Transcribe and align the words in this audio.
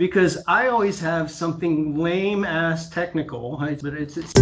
because 0.00 0.42
I 0.46 0.68
always 0.68 0.98
have 1.00 1.30
something 1.30 1.94
lame 1.94 2.42
ass 2.42 2.88
technical, 2.88 3.58
but 3.58 3.92
it's, 3.92 4.16
it's 4.16 4.32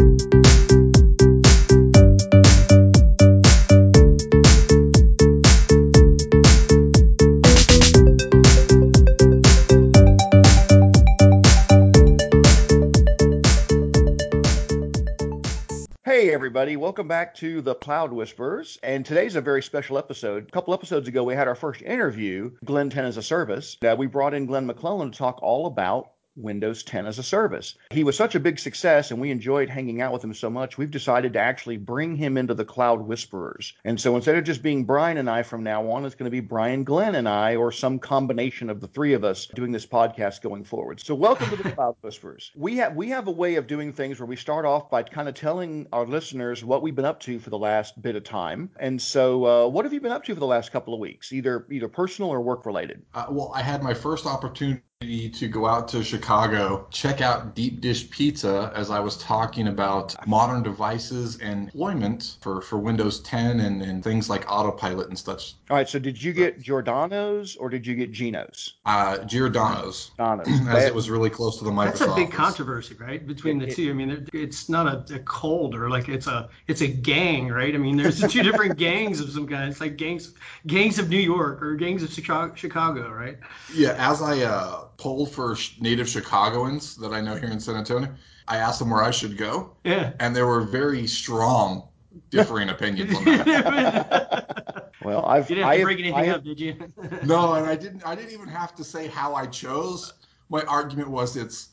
everybody, 16.58 16.76
welcome 16.76 17.06
back 17.06 17.36
to 17.36 17.62
the 17.62 17.76
Cloud 17.76 18.12
Whisperers. 18.12 18.78
And 18.82 19.06
today's 19.06 19.36
a 19.36 19.40
very 19.40 19.62
special 19.62 19.96
episode. 19.96 20.48
A 20.48 20.50
couple 20.50 20.74
episodes 20.74 21.06
ago, 21.06 21.22
we 21.22 21.36
had 21.36 21.46
our 21.46 21.54
first 21.54 21.82
interview, 21.82 22.50
Glen 22.64 22.90
10 22.90 23.04
as 23.04 23.16
a 23.16 23.22
Service. 23.22 23.76
We 23.96 24.08
brought 24.08 24.34
in 24.34 24.46
Glenn 24.46 24.66
McClellan 24.66 25.12
to 25.12 25.16
talk 25.16 25.38
all 25.40 25.66
about 25.66 26.10
Windows 26.38 26.82
10 26.82 27.06
as 27.06 27.18
a 27.18 27.22
service. 27.22 27.74
He 27.90 28.04
was 28.04 28.16
such 28.16 28.34
a 28.34 28.40
big 28.40 28.58
success 28.58 29.10
and 29.10 29.20
we 29.20 29.30
enjoyed 29.30 29.68
hanging 29.68 30.00
out 30.00 30.12
with 30.12 30.24
him 30.24 30.34
so 30.34 30.50
much, 30.50 30.78
we've 30.78 30.90
decided 30.90 31.34
to 31.34 31.38
actually 31.40 31.76
bring 31.76 32.16
him 32.16 32.36
into 32.36 32.54
the 32.54 32.64
Cloud 32.64 33.00
Whisperers. 33.00 33.74
And 33.84 34.00
so 34.00 34.16
instead 34.16 34.36
of 34.36 34.44
just 34.44 34.62
being 34.62 34.84
Brian 34.84 35.18
and 35.18 35.28
I 35.28 35.42
from 35.42 35.62
now 35.62 35.90
on, 35.90 36.04
it's 36.04 36.14
going 36.14 36.24
to 36.24 36.30
be 36.30 36.40
Brian, 36.40 36.84
Glenn, 36.84 37.14
and 37.14 37.28
I, 37.28 37.56
or 37.56 37.72
some 37.72 37.98
combination 37.98 38.70
of 38.70 38.80
the 38.80 38.88
three 38.88 39.14
of 39.14 39.24
us 39.24 39.46
doing 39.46 39.72
this 39.72 39.86
podcast 39.86 40.42
going 40.42 40.64
forward. 40.64 41.00
So 41.00 41.14
welcome 41.14 41.50
to 41.50 41.56
the 41.56 41.72
Cloud 41.72 41.96
Whisperers. 42.02 42.50
We 42.54 42.76
have 42.76 42.94
we 42.94 43.10
have 43.10 43.28
a 43.28 43.32
way 43.32 43.56
of 43.56 43.66
doing 43.66 43.92
things 43.92 44.20
where 44.20 44.26
we 44.26 44.36
start 44.36 44.64
off 44.64 44.90
by 44.90 45.02
kind 45.02 45.28
of 45.28 45.34
telling 45.34 45.86
our 45.92 46.06
listeners 46.06 46.64
what 46.64 46.82
we've 46.82 46.94
been 46.94 47.04
up 47.04 47.20
to 47.20 47.38
for 47.38 47.50
the 47.50 47.58
last 47.58 48.00
bit 48.00 48.16
of 48.16 48.24
time. 48.24 48.70
And 48.78 49.00
so, 49.00 49.44
uh, 49.44 49.68
what 49.68 49.84
have 49.84 49.92
you 49.92 50.00
been 50.00 50.12
up 50.12 50.24
to 50.24 50.34
for 50.34 50.40
the 50.40 50.46
last 50.46 50.72
couple 50.72 50.94
of 50.94 51.00
weeks, 51.00 51.32
either 51.32 51.66
either 51.70 51.88
personal 51.88 52.30
or 52.30 52.40
work 52.40 52.66
related? 52.66 53.02
Uh, 53.14 53.26
well, 53.30 53.52
I 53.54 53.62
had 53.62 53.82
my 53.82 53.94
first 53.94 54.26
opportunity 54.26 54.82
to 55.00 55.46
go 55.46 55.64
out 55.64 55.86
to 55.88 56.02
Chicago, 56.02 56.86
check 56.90 57.20
out 57.20 57.54
Deep 57.54 57.80
Dish 57.80 58.10
Pizza 58.10 58.72
as 58.74 58.90
I 58.90 58.98
was 58.98 59.16
talking 59.16 59.68
about 59.68 60.26
modern 60.26 60.64
devices 60.64 61.38
and 61.38 61.66
deployment 61.66 62.36
for, 62.40 62.60
for 62.60 62.78
Windows 62.78 63.20
10 63.20 63.60
and, 63.60 63.80
and 63.80 64.02
things 64.02 64.28
like 64.28 64.50
autopilot 64.50 65.08
and 65.08 65.16
such. 65.16 65.54
All 65.70 65.76
right, 65.76 65.88
so 65.88 66.00
did 66.00 66.20
you 66.20 66.32
get 66.32 66.60
Giordano's 66.60 67.54
or 67.54 67.70
did 67.70 67.86
you 67.86 67.94
get 67.94 68.10
Gino's? 68.10 68.74
Uh, 68.84 69.18
Giordano's. 69.18 70.10
Giordano's. 70.16 70.48
As 70.68 70.84
it 70.86 70.94
was 70.94 71.08
really 71.08 71.30
close 71.30 71.58
to 71.58 71.64
the 71.64 71.70
Microsoft. 71.70 71.98
That's 71.98 72.00
a 72.00 72.14
big 72.16 72.32
controversy, 72.32 72.96
right, 72.96 73.24
between 73.24 73.58
the 73.60 73.68
two. 73.68 73.90
I 73.90 73.92
mean, 73.92 74.26
it's 74.32 74.68
not 74.68 74.86
a, 75.10 75.14
a 75.14 75.18
cold 75.20 75.76
or 75.76 75.88
like 75.88 76.08
it's 76.08 76.26
a 76.26 76.48
it's 76.66 76.80
a 76.80 76.88
gang, 76.88 77.48
right? 77.48 77.72
I 77.72 77.78
mean, 77.78 77.96
there's 77.96 78.20
two 78.20 78.42
different 78.42 78.76
gangs 78.78 79.20
of 79.20 79.30
some 79.30 79.46
kind. 79.46 79.70
It's 79.70 79.80
like 79.80 79.96
gangs 79.96 80.34
gangs 80.66 80.98
of 80.98 81.08
New 81.08 81.18
York 81.20 81.62
or 81.62 81.76
gangs 81.76 82.02
of 82.02 82.12
Chicago, 82.12 82.54
Chicago 82.56 83.10
right? 83.10 83.38
Yeah, 83.72 83.94
as 83.96 84.20
I 84.20 84.40
uh, 84.40 84.87
polled 84.98 85.30
for 85.32 85.56
native 85.80 86.08
Chicagoans 86.08 86.96
that 86.96 87.12
I 87.12 87.20
know 87.20 87.36
here 87.36 87.48
in 87.50 87.60
San 87.60 87.76
Antonio, 87.76 88.14
I 88.46 88.58
asked 88.58 88.78
them 88.80 88.90
where 88.90 89.02
I 89.02 89.10
should 89.10 89.36
go, 89.38 89.76
Yeah. 89.84 90.12
and 90.20 90.34
there 90.36 90.46
were 90.46 90.60
very 90.62 91.06
strong 91.06 91.88
differing 92.30 92.68
opinions 92.68 93.16
on 93.16 93.24
that. 93.24 94.84
Well, 95.04 95.24
I've 95.26 95.48
You 95.48 95.56
didn't 95.56 95.64
have 95.68 95.72
I 95.72 95.74
to 95.76 95.78
have- 95.80 95.86
break 95.86 95.98
I 95.98 96.00
anything 96.02 96.24
have- 96.24 96.36
up, 96.38 96.44
did 96.44 96.60
you? 96.60 96.76
No, 97.24 97.54
and 97.54 97.66
I 97.66 97.76
didn't. 97.76 98.04
I 98.04 98.14
didn't 98.16 98.32
even 98.32 98.48
have 98.48 98.74
to 98.74 98.84
say 98.84 99.06
how 99.06 99.34
I 99.34 99.46
chose. 99.46 100.12
My 100.50 100.62
argument 100.62 101.08
was 101.08 101.36
it's 101.36 101.68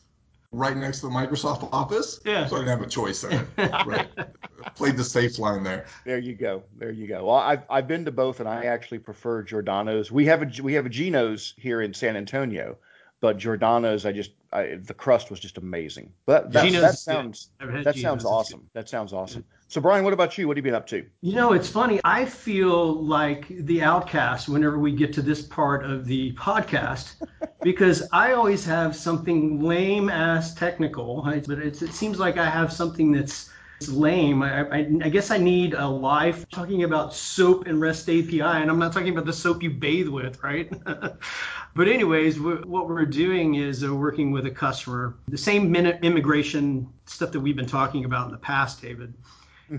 right 0.51 0.77
next 0.77 0.99
to 1.01 1.07
the 1.07 1.11
Microsoft 1.11 1.67
Office. 1.73 2.21
Yeah. 2.23 2.45
So 2.47 2.55
I 2.55 2.59
didn't 2.59 2.77
have 2.77 2.81
a 2.87 2.89
choice 2.89 3.21
there. 3.21 3.45
right. 3.57 4.07
Played 4.75 4.95
the 4.97 5.03
safe 5.03 5.39
line 5.39 5.63
there. 5.63 5.87
There 6.05 6.19
you 6.19 6.33
go. 6.35 6.63
There 6.77 6.91
you 6.91 7.07
go. 7.07 7.25
Well, 7.25 7.35
I've 7.37 7.63
I've 7.69 7.87
been 7.87 8.05
to 8.05 8.11
both, 8.11 8.39
and 8.39 8.47
I 8.47 8.65
actually 8.65 8.99
prefer 8.99 9.41
Giordano's. 9.41 10.11
We 10.11 10.25
have 10.27 10.43
a 10.43 10.61
we 10.61 10.73
have 10.73 10.85
a 10.85 10.89
Gino's 10.89 11.55
here 11.57 11.81
in 11.81 11.93
San 11.95 12.15
Antonio, 12.15 12.77
but 13.25 13.39
Giordano's, 13.39 14.05
I 14.05 14.11
just 14.11 14.29
I, 14.53 14.75
the 14.75 14.93
crust 14.93 15.31
was 15.31 15.39
just 15.39 15.57
amazing. 15.57 16.13
But 16.27 16.51
that, 16.51 16.63
Gino's 16.63 16.81
that 16.81 16.93
is 16.93 16.95
good. 16.97 17.11
sounds 17.11 17.49
I've 17.59 17.83
that 17.83 17.95
Gino's, 17.95 18.01
sounds 18.01 18.23
it's 18.23 18.31
awesome. 18.31 18.69
That 18.73 18.87
sounds 18.87 19.13
awesome. 19.13 19.43
So 19.67 19.81
Brian, 19.81 20.03
what 20.03 20.13
about 20.13 20.37
you? 20.37 20.47
What 20.47 20.57
have 20.57 20.63
you 20.63 20.71
been 20.71 20.77
up 20.77 20.85
to? 20.89 21.03
You 21.21 21.33
know, 21.33 21.53
it's 21.53 21.67
funny. 21.67 21.99
I 22.03 22.25
feel 22.25 23.03
like 23.03 23.47
the 23.47 23.81
outcast 23.81 24.47
whenever 24.47 24.77
we 24.77 24.91
get 24.91 25.11
to 25.13 25.23
this 25.23 25.41
part 25.41 25.83
of 25.83 26.05
the 26.05 26.33
podcast 26.33 27.15
because 27.63 28.07
I 28.13 28.33
always 28.33 28.63
have 28.65 28.95
something 28.95 29.59
lame 29.59 30.09
ass 30.09 30.53
technical, 30.53 31.23
right? 31.23 31.43
but 31.47 31.57
it's, 31.57 31.81
it 31.81 31.93
seems 31.93 32.19
like 32.19 32.37
I 32.37 32.47
have 32.47 32.71
something 32.71 33.11
that's 33.11 33.49
it's 33.77 33.89
lame. 33.89 34.41
I, 34.41 34.61
I, 34.61 34.77
I 35.03 35.09
guess 35.09 35.31
I 35.31 35.37
need 35.37 35.73
a 35.73 35.87
life 35.87 36.47
talking 36.49 36.83
about 36.83 37.13
soap 37.13 37.67
and 37.67 37.81
REST 37.81 38.09
API, 38.09 38.41
and 38.41 38.69
I'm 38.69 38.79
not 38.79 38.93
talking 38.93 39.09
about 39.09 39.25
the 39.25 39.33
soap 39.33 39.63
you 39.63 39.69
bathe 39.69 40.07
with, 40.07 40.41
right? 40.43 40.71
but 40.85 41.87
anyways, 41.87 42.39
we 42.39 42.53
what 42.55 42.87
we're 42.87 43.05
doing 43.05 43.55
is 43.55 43.83
uh, 43.83 43.93
working 43.93 44.31
with 44.31 44.45
a 44.45 44.51
customer, 44.51 45.15
the 45.27 45.37
same 45.37 45.71
minute 45.71 45.99
immigration 46.03 46.87
stuff 47.05 47.31
that 47.31 47.39
we've 47.39 47.55
been 47.55 47.65
talking 47.65 48.05
about 48.05 48.27
in 48.27 48.31
the 48.31 48.37
past, 48.37 48.81
David. 48.81 49.13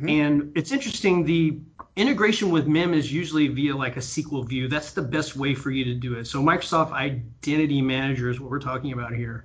And 0.08 0.52
it's 0.56 0.72
interesting, 0.72 1.24
the 1.24 1.60
integration 1.94 2.50
with 2.50 2.66
MIM 2.66 2.92
is 2.92 3.12
usually 3.12 3.48
via 3.48 3.76
like 3.76 3.96
a 3.96 4.00
SQL 4.00 4.46
view. 4.46 4.68
That's 4.68 4.92
the 4.92 5.02
best 5.02 5.36
way 5.36 5.54
for 5.54 5.70
you 5.70 5.84
to 5.84 5.94
do 5.94 6.14
it. 6.14 6.26
So 6.26 6.42
Microsoft 6.42 6.92
Identity 6.92 7.82
Manager 7.82 8.28
is 8.28 8.40
what 8.40 8.50
we're 8.50 8.58
talking 8.58 8.92
about 8.92 9.14
here. 9.14 9.44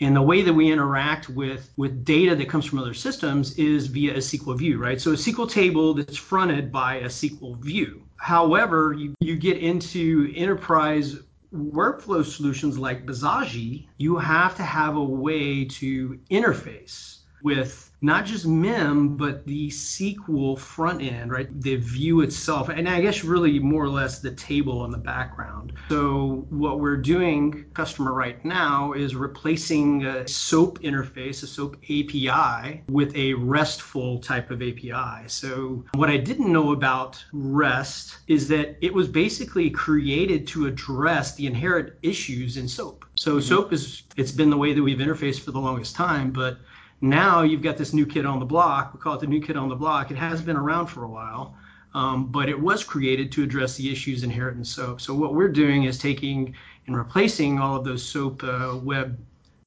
And 0.00 0.16
the 0.16 0.22
way 0.22 0.42
that 0.42 0.52
we 0.52 0.72
interact 0.72 1.28
with, 1.28 1.70
with 1.76 2.04
data 2.04 2.34
that 2.34 2.48
comes 2.48 2.64
from 2.64 2.78
other 2.78 2.94
systems 2.94 3.56
is 3.58 3.86
via 3.86 4.14
a 4.14 4.18
SQL 4.18 4.58
view, 4.58 4.78
right? 4.78 5.00
So 5.00 5.12
a 5.12 5.14
SQL 5.14 5.50
table 5.50 5.94
that's 5.94 6.16
fronted 6.16 6.72
by 6.72 6.96
a 6.96 7.06
SQL 7.06 7.58
view. 7.58 8.02
However, 8.16 8.92
you, 8.92 9.14
you 9.20 9.36
get 9.36 9.58
into 9.58 10.32
enterprise 10.34 11.16
workflow 11.54 12.24
solutions 12.24 12.78
like 12.78 13.06
Bizagi, 13.06 13.86
you 13.98 14.16
have 14.16 14.56
to 14.56 14.62
have 14.62 14.96
a 14.96 15.04
way 15.04 15.66
to 15.66 16.18
interface 16.30 17.18
with 17.42 17.91
not 18.02 18.26
just 18.26 18.44
MIM, 18.44 19.16
but 19.16 19.46
the 19.46 19.68
SQL 19.68 20.58
front 20.58 21.00
end, 21.02 21.30
right? 21.30 21.48
The 21.62 21.76
view 21.76 22.20
itself, 22.22 22.68
and 22.68 22.88
I 22.88 23.00
guess 23.00 23.22
really 23.22 23.60
more 23.60 23.84
or 23.84 23.88
less 23.88 24.18
the 24.18 24.32
table 24.32 24.84
in 24.84 24.90
the 24.90 24.98
background. 24.98 25.72
So 25.88 26.44
what 26.50 26.80
we're 26.80 26.96
doing, 26.96 27.66
customer 27.74 28.12
right 28.12 28.44
now, 28.44 28.92
is 28.92 29.14
replacing 29.14 30.04
a 30.04 30.26
SOAP 30.26 30.80
interface, 30.80 31.44
a 31.44 31.46
SOAP 31.46 31.76
API, 31.84 32.82
with 32.88 33.14
a 33.14 33.34
RESTful 33.34 34.18
type 34.18 34.50
of 34.50 34.62
API. 34.62 35.28
So 35.28 35.84
what 35.94 36.10
I 36.10 36.16
didn't 36.16 36.52
know 36.52 36.72
about 36.72 37.24
REST 37.32 38.18
is 38.26 38.48
that 38.48 38.76
it 38.80 38.92
was 38.92 39.06
basically 39.06 39.70
created 39.70 40.48
to 40.48 40.66
address 40.66 41.36
the 41.36 41.46
inherent 41.46 41.92
issues 42.02 42.56
in 42.56 42.66
SOAP. 42.66 43.04
So 43.14 43.36
mm-hmm. 43.36 43.48
SOAP 43.48 43.72
is 43.72 44.02
it's 44.16 44.32
been 44.32 44.50
the 44.50 44.56
way 44.56 44.72
that 44.72 44.82
we've 44.82 44.98
interfaced 44.98 45.40
for 45.40 45.52
the 45.52 45.60
longest 45.60 45.94
time, 45.94 46.32
but 46.32 46.58
now 47.02 47.42
you've 47.42 47.62
got 47.62 47.76
this 47.76 47.92
new 47.92 48.06
kid 48.06 48.24
on 48.24 48.38
the 48.38 48.46
block. 48.46 48.94
We 48.94 49.00
call 49.00 49.14
it 49.14 49.20
the 49.20 49.26
new 49.26 49.40
kid 49.40 49.56
on 49.56 49.68
the 49.68 49.74
block. 49.74 50.12
It 50.12 50.16
has 50.16 50.40
been 50.40 50.56
around 50.56 50.86
for 50.86 51.02
a 51.02 51.08
while, 51.08 51.56
um, 51.94 52.26
but 52.26 52.48
it 52.48 52.58
was 52.58 52.84
created 52.84 53.32
to 53.32 53.42
address 53.42 53.76
the 53.76 53.90
issues 53.90 54.22
inherent 54.22 54.56
in 54.56 54.64
SOAP. 54.64 55.00
So 55.00 55.12
what 55.12 55.34
we're 55.34 55.48
doing 55.48 55.82
is 55.82 55.98
taking 55.98 56.54
and 56.86 56.96
replacing 56.96 57.58
all 57.58 57.76
of 57.76 57.84
those 57.84 58.04
SOAP 58.04 58.44
uh, 58.44 58.78
web 58.80 59.18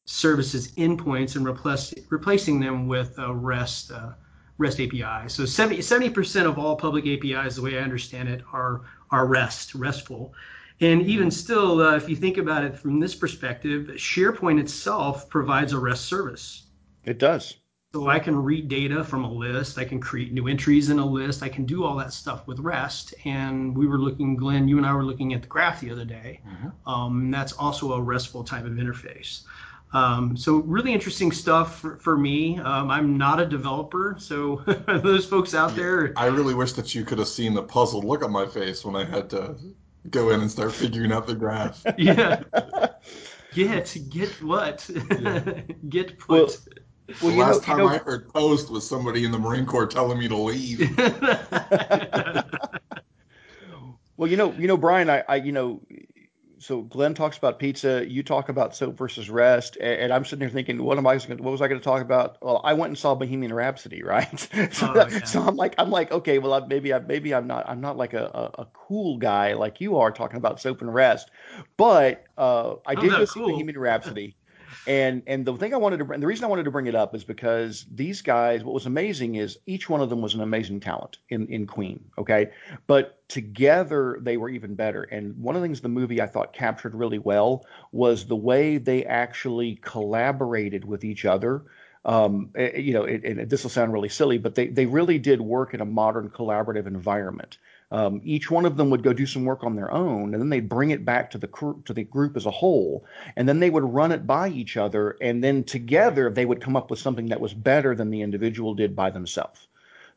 services 0.06 0.72
endpoints 0.78 1.36
and 1.36 1.46
replace, 1.46 1.94
replacing 2.10 2.62
them 2.62 2.88
with 2.88 3.20
REST 3.20 3.92
uh, 3.92 4.14
REST 4.58 4.80
API. 4.80 5.28
So 5.28 5.46
70 5.46 6.10
percent 6.12 6.48
of 6.48 6.58
all 6.58 6.78
public 6.78 7.06
APIs, 7.06 7.58
the 7.58 7.62
way 7.62 7.78
I 7.78 7.82
understand 7.82 8.30
it, 8.30 8.44
are 8.54 8.84
are 9.12 9.26
REST 9.26 9.76
RESTful. 9.76 10.34
And 10.80 11.02
even 11.04 11.32
still, 11.32 11.82
uh, 11.82 11.96
if 11.96 12.08
you 12.10 12.16
think 12.16 12.38
about 12.38 12.64
it 12.64 12.78
from 12.78 13.00
this 13.00 13.16
perspective, 13.16 13.88
SharePoint 13.96 14.60
itself 14.60 15.30
provides 15.30 15.74
a 15.74 15.80
REST 15.80 16.06
service. 16.06 16.64
It 17.06 17.18
does. 17.18 17.56
So 17.94 18.10
I 18.10 18.20
can 18.20 18.36
read 18.36 18.68
data 18.68 19.06
from 19.06 19.24
a 19.24 19.32
list. 19.32 19.78
I 19.78 19.86
can 19.86 20.02
create 20.02 20.34
new 20.34 20.50
entries 20.50 20.90
in 20.90 21.00
a 21.00 21.06
list. 21.06 21.44
I 21.44 21.50
can 21.50 21.66
do 21.66 21.86
all 21.86 21.96
that 21.98 22.12
stuff 22.12 22.46
with 22.46 22.60
REST. 22.60 23.14
And 23.24 23.78
we 23.78 23.88
were 23.88 23.98
looking, 23.98 24.36
Glenn, 24.36 24.68
you 24.68 24.78
and 24.78 24.86
I 24.86 24.94
were 24.94 25.06
looking 25.06 25.34
at 25.34 25.44
the 25.44 25.48
graph 25.48 25.80
the 25.80 25.92
other 25.92 26.04
day. 26.04 26.42
Um, 26.86 27.32
that's 27.32 27.54
also 27.54 27.94
a 27.94 28.02
RESTful 28.02 28.44
type 28.44 28.66
of 28.66 28.74
interface. 28.74 29.44
Um, 29.96 30.36
so 30.36 30.58
really 30.58 30.92
interesting 30.92 31.32
stuff 31.32 31.80
for, 31.80 31.98
for 31.98 32.18
me. 32.18 32.60
Um, 32.60 32.92
I'm 32.92 33.18
not 33.18 33.40
a 33.40 33.46
developer, 33.46 34.18
so 34.20 34.58
those 34.88 35.26
folks 35.26 35.56
out 35.56 35.76
there, 35.78 36.12
I 36.18 36.26
really 36.26 36.54
wish 36.54 36.74
that 36.74 36.94
you 36.94 37.06
could 37.06 37.18
have 37.20 37.30
seen 37.30 37.54
the 37.54 37.64
puzzled 37.64 38.04
look 38.04 38.22
on 38.22 38.32
my 38.32 38.46
face 38.46 38.84
when 38.84 38.98
I 38.98 39.06
had 39.06 39.30
to 39.30 39.56
go 40.10 40.32
in 40.32 40.42
and 40.42 40.52
start 40.52 40.74
figuring 40.74 41.14
out 41.14 41.28
the 41.28 41.36
graph. 41.36 41.82
yeah, 41.98 42.44
get 43.54 43.98
get 44.10 44.44
what, 44.44 44.90
get 45.88 46.20
put. 46.20 46.30
Well, 46.30 46.50
The 47.08 47.16
well, 47.22 47.32
you 47.32 47.38
know, 47.38 47.46
last 47.46 47.56
you 47.56 47.62
time 47.62 47.78
know, 47.78 47.88
I 47.88 47.98
heard 47.98 48.28
post 48.34 48.70
was 48.70 48.88
somebody 48.88 49.26
in 49.26 49.32
the 49.32 49.40
Marine 49.40 49.66
Corps 49.66 49.88
telling 49.88 50.18
me 50.18 50.28
to 50.28 50.38
leave. 50.38 50.98
well, 54.18 54.30
you 54.30 54.38
know, 54.38 54.52
you 54.54 54.68
know, 54.68 54.78
Brian, 54.78 55.10
I, 55.10 55.24
I, 55.28 55.36
you 55.36 55.52
know, 55.52 55.82
so 56.58 56.82
Glenn 56.82 57.14
talks 57.14 57.38
about 57.38 57.60
pizza. 57.60 58.10
You 58.10 58.24
talk 58.24 58.50
about 58.50 58.76
soap 58.76 58.98
versus 58.98 59.30
rest, 59.30 59.78
and, 59.80 60.02
and 60.02 60.14
I'm 60.14 60.26
sitting 60.26 60.40
here 60.40 60.50
thinking, 60.50 60.82
what 60.82 60.98
am 60.98 61.06
I? 61.06 61.16
Gonna, 61.18 61.44
what 61.44 61.52
was 61.52 61.62
I 61.62 61.68
going 61.68 61.80
to 61.80 61.84
talk 61.84 62.02
about? 62.02 62.38
Well, 62.42 62.60
I 62.64 62.74
went 62.74 62.90
and 62.90 62.98
saw 62.98 63.14
Bohemian 63.14 63.54
Rhapsody, 63.54 64.02
right? 64.04 64.40
so, 64.72 64.94
oh, 64.96 65.08
yeah. 65.08 65.24
so, 65.26 65.44
I'm 65.44 65.56
like, 65.56 65.76
I'm 65.78 65.92
like, 65.92 66.12
okay, 66.12 66.40
well, 66.40 66.56
I, 66.56 66.66
maybe, 66.66 66.92
I, 66.92 67.00
maybe 67.00 67.36
I'm 67.36 67.46
not, 67.46 67.70
I'm 67.70 67.82
not 67.82 67.98
like 67.98 68.14
a, 68.14 68.26
a, 68.58 68.62
a, 68.64 68.68
cool 68.74 69.18
guy 69.18 69.54
like 69.54 69.80
you 69.80 69.98
are 69.98 70.12
talking 70.12 70.38
about 70.38 70.60
soap 70.60 70.82
and 70.82 70.92
rest, 70.94 71.30
but 71.78 72.24
uh, 72.38 72.76
I 72.86 72.96
did 72.96 73.12
go 73.12 73.26
see 73.26 73.42
Bohemian 73.42 73.78
Rhapsody. 73.78 74.36
And 74.88 75.24
and 75.28 75.46
the 75.46 75.56
thing 75.56 75.74
I 75.74 75.78
wanted 75.78 75.98
to 75.98 76.12
and 76.12 76.22
the 76.22 76.28
reason 76.28 76.46
I 76.46 76.48
wanted 76.48 76.66
to 76.66 76.72
bring 76.72 76.88
it 76.88 76.96
up 76.96 77.16
is 77.16 77.24
because 77.24 77.86
these 77.92 78.22
guys, 78.22 78.64
what 78.64 78.74
was 78.74 78.86
amazing 78.86 79.36
is 79.36 79.58
each 79.66 79.90
one 79.90 80.02
of 80.02 80.10
them 80.10 80.22
was 80.22 80.34
an 80.34 80.42
amazing 80.42 80.80
talent 80.80 81.18
in 81.30 81.48
in 81.48 81.68
Queen. 81.68 82.06
Okay, 82.18 82.52
but 82.88 83.28
together 83.28 84.20
they 84.22 84.38
were 84.38 84.50
even 84.50 84.76
better. 84.76 85.04
And 85.04 85.38
one 85.38 85.56
of 85.56 85.62
the 85.62 85.68
things 85.68 85.82
the 85.82 85.90
movie 85.90 86.22
I 86.22 86.28
thought 86.28 86.54
captured 86.54 86.96
really 86.96 87.20
well 87.20 87.66
was 87.92 88.26
the 88.26 88.36
way 88.36 88.78
they 88.78 89.06
actually 89.06 89.76
collaborated 89.82 90.86
with 90.86 91.04
each 91.04 91.26
other. 91.26 91.64
Um, 92.04 92.52
eh, 92.56 92.70
eh, 92.74 92.80
you 92.80 92.94
know, 92.94 93.06
and 93.06 93.50
this 93.50 93.64
will 93.64 93.72
sound 93.72 93.92
really 93.92 94.10
silly, 94.10 94.38
but 94.38 94.54
they 94.54 94.68
they 94.68 94.86
really 94.86 95.18
did 95.18 95.42
work 95.42 95.74
in 95.74 95.82
a 95.82 95.86
modern 95.86 96.30
collaborative 96.30 96.86
environment. 96.86 97.58
Um, 97.92 98.22
each 98.24 98.50
one 98.50 98.66
of 98.66 98.78
them 98.78 98.90
would 98.90 99.04
go 99.04 99.14
do 99.14 99.26
some 99.26 99.46
work 99.46 99.64
on 99.64 99.76
their 99.76 99.92
own, 99.92 100.34
and 100.34 100.42
then 100.42 100.50
they'd 100.50 100.68
bring 100.68 100.92
it 100.92 101.06
back 101.06 101.32
to 101.32 101.38
the 101.38 101.48
cr- 101.48 101.80
to 101.86 101.94
the 101.94 102.04
group 102.04 102.36
as 102.36 102.46
a 102.46 102.52
whole, 102.52 103.06
and 103.36 103.48
then 103.48 103.60
they 103.60 103.70
would 103.70 103.84
run 103.84 104.12
it 104.12 104.26
by 104.26 104.50
each 104.50 104.76
other, 104.78 105.16
and 105.22 105.44
then 105.44 105.64
together 105.64 106.30
they 106.30 106.46
would 106.46 106.62
come 106.62 106.76
up 106.76 106.90
with 106.90 107.00
something 107.00 107.28
that 107.28 107.40
was 107.40 107.54
better 107.54 107.96
than 107.96 108.10
the 108.10 108.22
individual 108.22 108.74
did 108.74 108.96
by 108.96 109.12
themselves. 109.12 109.68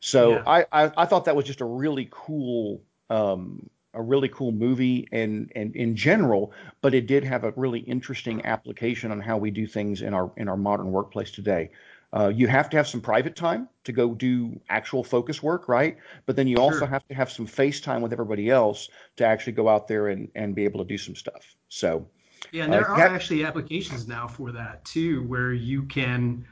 So 0.00 0.32
yeah. 0.32 0.43
I, 0.47 0.67
I, 0.73 0.93
I 0.97 1.06
thought 1.06 1.26
that 1.26 1.37
was 1.37 1.44
just 1.44 1.61
a 1.61 1.65
really 1.65 2.09
cool 2.11 2.82
um, 3.11 3.69
a 3.94 4.03
really 4.03 4.29
cool 4.29 4.53
movie 4.53 5.09
and 5.12 5.50
and 5.55 5.75
in 5.75 5.97
general, 5.97 6.53
but 6.81 6.94
it 6.94 7.06
did 7.06 7.25
have 7.25 7.44
a 7.44 7.53
really 7.56 7.81
interesting 7.81 8.44
application 8.44 9.11
on 9.11 9.21
how 9.21 9.38
we 9.38 9.50
do 9.50 9.67
things 9.67 10.03
in 10.03 10.14
our 10.14 10.31
in 10.37 10.49
our 10.49 10.56
modern 10.56 10.93
workplace 10.93 11.31
today. 11.31 11.71
Uh, 12.11 12.29
you 12.29 12.47
have 12.49 12.71
to 12.71 12.77
have 12.77 12.89
some 12.89 13.01
private 13.03 13.37
time 13.37 13.69
to 13.85 13.93
go 13.93 14.15
do 14.15 14.59
actual 14.71 15.05
focus 15.05 15.43
work, 15.43 15.69
right? 15.69 15.99
But 16.25 16.37
then 16.37 16.49
you 16.49 16.57
sure. 16.57 16.65
also 16.65 16.87
have 16.87 17.07
to 17.09 17.15
have 17.15 17.31
some 17.31 17.47
face 17.47 17.81
time 17.81 18.01
with 18.01 18.13
everybody 18.13 18.49
else 18.49 18.89
to 19.17 19.27
actually 19.27 19.53
go 19.53 19.69
out 19.69 19.89
there 19.89 20.09
and, 20.09 20.29
and 20.35 20.55
be 20.55 20.65
able 20.65 20.79
to 20.81 20.87
do 20.87 20.97
some 20.97 21.15
stuff. 21.15 21.55
So, 21.69 22.09
yeah, 22.51 22.65
and 22.65 22.73
there 22.73 22.89
uh, 22.91 22.95
are 22.95 23.01
have, 23.01 23.13
actually 23.13 23.45
applications 23.45 24.09
now 24.09 24.27
for 24.27 24.53
that 24.53 24.85
too, 24.87 25.23
where 25.25 25.53
you 25.53 25.83
can, 25.83 26.47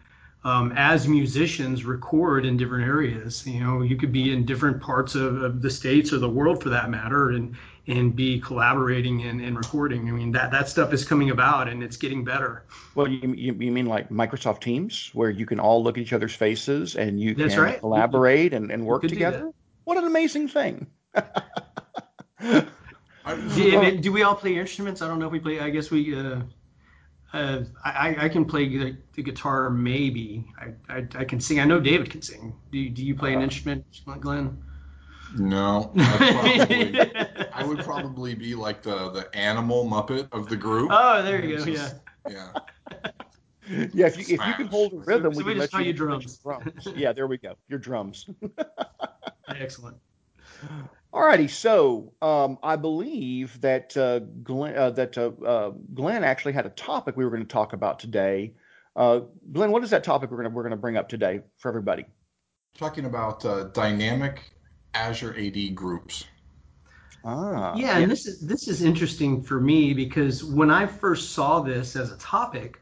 um, 0.45 0.73
as 0.77 1.09
musicians, 1.09 1.87
record 1.87 2.45
in 2.45 2.59
different 2.59 2.87
areas. 2.87 3.47
You 3.47 3.61
know, 3.61 3.81
you 3.81 3.97
could 3.97 4.13
be 4.13 4.35
in 4.35 4.45
different 4.45 4.83
parts 4.83 5.15
of, 5.15 5.41
of 5.43 5.63
the 5.63 5.71
states 5.71 6.13
or 6.13 6.19
the 6.19 6.29
world 6.29 6.63
for 6.63 6.69
that 6.69 6.91
matter, 6.91 7.31
and 7.31 7.57
and 7.89 8.17
be 8.17 8.41
collaborating 8.41 9.23
and, 9.23 9.41
and 9.41 9.57
recording. 9.57 10.09
I 10.09 10.13
mean, 10.13 10.33
that, 10.33 10.51
that 10.51 10.69
stuff 10.69 10.93
is 10.93 11.05
coming 11.05 11.31
about 11.31 11.69
and 11.69 11.83
it's 11.83 11.97
getting 11.97 12.25
better. 12.25 12.65
Well, 12.95 13.07
you, 13.07 13.33
you, 13.35 13.55
you 13.55 13.73
mean 13.73 13.87
like 13.87 14.09
Microsoft 14.09 14.61
Teams, 14.61 15.11
where 15.15 15.31
you 15.31 15.47
can 15.47 15.61
all 15.61 15.83
look 15.85 15.97
at 15.97 16.03
each 16.03 16.13
other's 16.13 16.35
faces 16.35 16.97
and 16.97 17.21
you 17.21 17.35
That's 17.35 17.55
can 17.55 17.63
right. 17.63 17.79
collaborate 17.79 18.53
and, 18.55 18.73
and 18.73 18.85
work 18.85 19.03
together? 19.03 19.53
What 19.85 19.99
an 19.99 20.05
amazing 20.05 20.49
thing. 20.49 20.89
do, 23.55 23.99
do, 24.01 24.13
we 24.13 24.23
all 24.23 24.35
play 24.35 24.59
instruments? 24.59 25.01
I 25.01 25.07
don't 25.07 25.21
know 25.21 25.27
if 25.27 25.33
we 25.33 25.39
play. 25.39 25.61
I 25.61 25.71
guess 25.71 25.91
we. 25.91 26.17
Uh, 26.17 26.41
uh, 27.33 27.65
I, 27.85 28.17
I 28.19 28.29
can 28.29 28.47
play 28.47 28.69
the, 28.69 28.97
the 29.15 29.23
guitar, 29.23 29.71
maybe. 29.71 30.47
I, 30.59 30.93
I, 30.93 31.07
I, 31.15 31.25
can 31.25 31.41
sing. 31.41 31.61
I 31.61 31.65
know 31.65 31.81
David 31.81 32.11
can 32.11 32.23
sing. 32.23 32.55
Do, 32.73 32.89
do 32.89 33.05
you 33.05 33.15
play 33.15 33.35
an 33.35 33.41
uh, 33.41 33.45
instrument, 33.45 33.85
Glenn? 34.21 34.63
No, 35.37 35.93
probably, 35.97 37.01
I 37.01 37.46
would 37.67 37.81
probably 37.81 38.35
be 38.35 38.55
like 38.55 38.83
the 38.83 39.11
the 39.11 39.35
animal 39.35 39.87
Muppet 39.87 40.29
of 40.33 40.49
the 40.49 40.57
group. 40.57 40.91
Oh, 40.93 41.23
there 41.23 41.45
you 41.45 41.59
go. 41.59 41.65
Just, 41.65 41.97
yeah. 42.29 42.53
Yeah. 42.53 43.11
yeah, 43.93 44.07
if 44.07 44.17
you 44.17 44.35
if 44.35 44.47
you 44.47 44.55
can 44.55 44.67
hold 44.67 44.93
a 44.93 44.99
rhythm, 44.99 45.35
so, 45.35 45.39
we, 45.39 45.45
so 45.45 45.49
can 45.51 45.59
let 45.59 45.73
you, 45.73 45.81
you 45.81 45.93
drums. 45.93 46.39
drums. 46.39 46.89
yeah, 46.97 47.13
there 47.13 47.27
we 47.27 47.39
go. 47.39 47.57
Your 47.69 47.79
drums. 47.79 48.27
Excellent. 49.49 49.97
Alrighty, 51.13 51.49
so 51.49 52.13
um, 52.21 52.59
I 52.63 52.77
believe 52.77 53.61
that 53.63 53.97
uh, 53.97 54.19
Glenn, 54.19 54.77
uh, 54.77 54.91
that 54.91 55.17
uh, 55.17 55.31
uh 55.45 55.73
Glenn 55.95 56.25
actually 56.25 56.53
had 56.53 56.67
a 56.67 56.71
topic 56.71 57.17
we 57.17 57.25
were 57.25 57.31
going 57.31 57.43
to 57.43 57.49
talk 57.49 57.73
about 57.73 57.99
today. 57.99 58.53
Uh, 58.95 59.21
Glenn, 59.53 59.71
what 59.71 59.83
is 59.83 59.91
that 59.91 60.05
topic 60.05 60.31
we're 60.31 60.39
going 60.39 60.51
to 60.51 60.55
we're 60.55 60.63
going 60.63 60.71
to 60.71 60.77
bring 60.77 60.97
up 60.97 61.09
today 61.09 61.41
for 61.59 61.69
everybody? 61.69 62.05
Talking 62.77 63.07
about 63.07 63.45
uh, 63.45 63.65
dynamic 63.65 64.43
Azure 64.95 65.35
AD 65.39 65.75
groups. 65.75 66.25
Ah, 67.29 67.75
yeah, 67.75 67.99
and 67.99 68.09
this 68.09 68.27
is 68.27 68.39
this 68.39 68.69
is 68.69 68.83
interesting 68.83 69.43
for 69.43 69.61
me 69.61 69.93
because 69.95 70.45
when 70.45 70.71
I 70.71 70.87
first 70.87 71.33
saw 71.33 71.59
this 71.61 71.97
as 71.97 72.13
a 72.13 72.17
topic, 72.19 72.81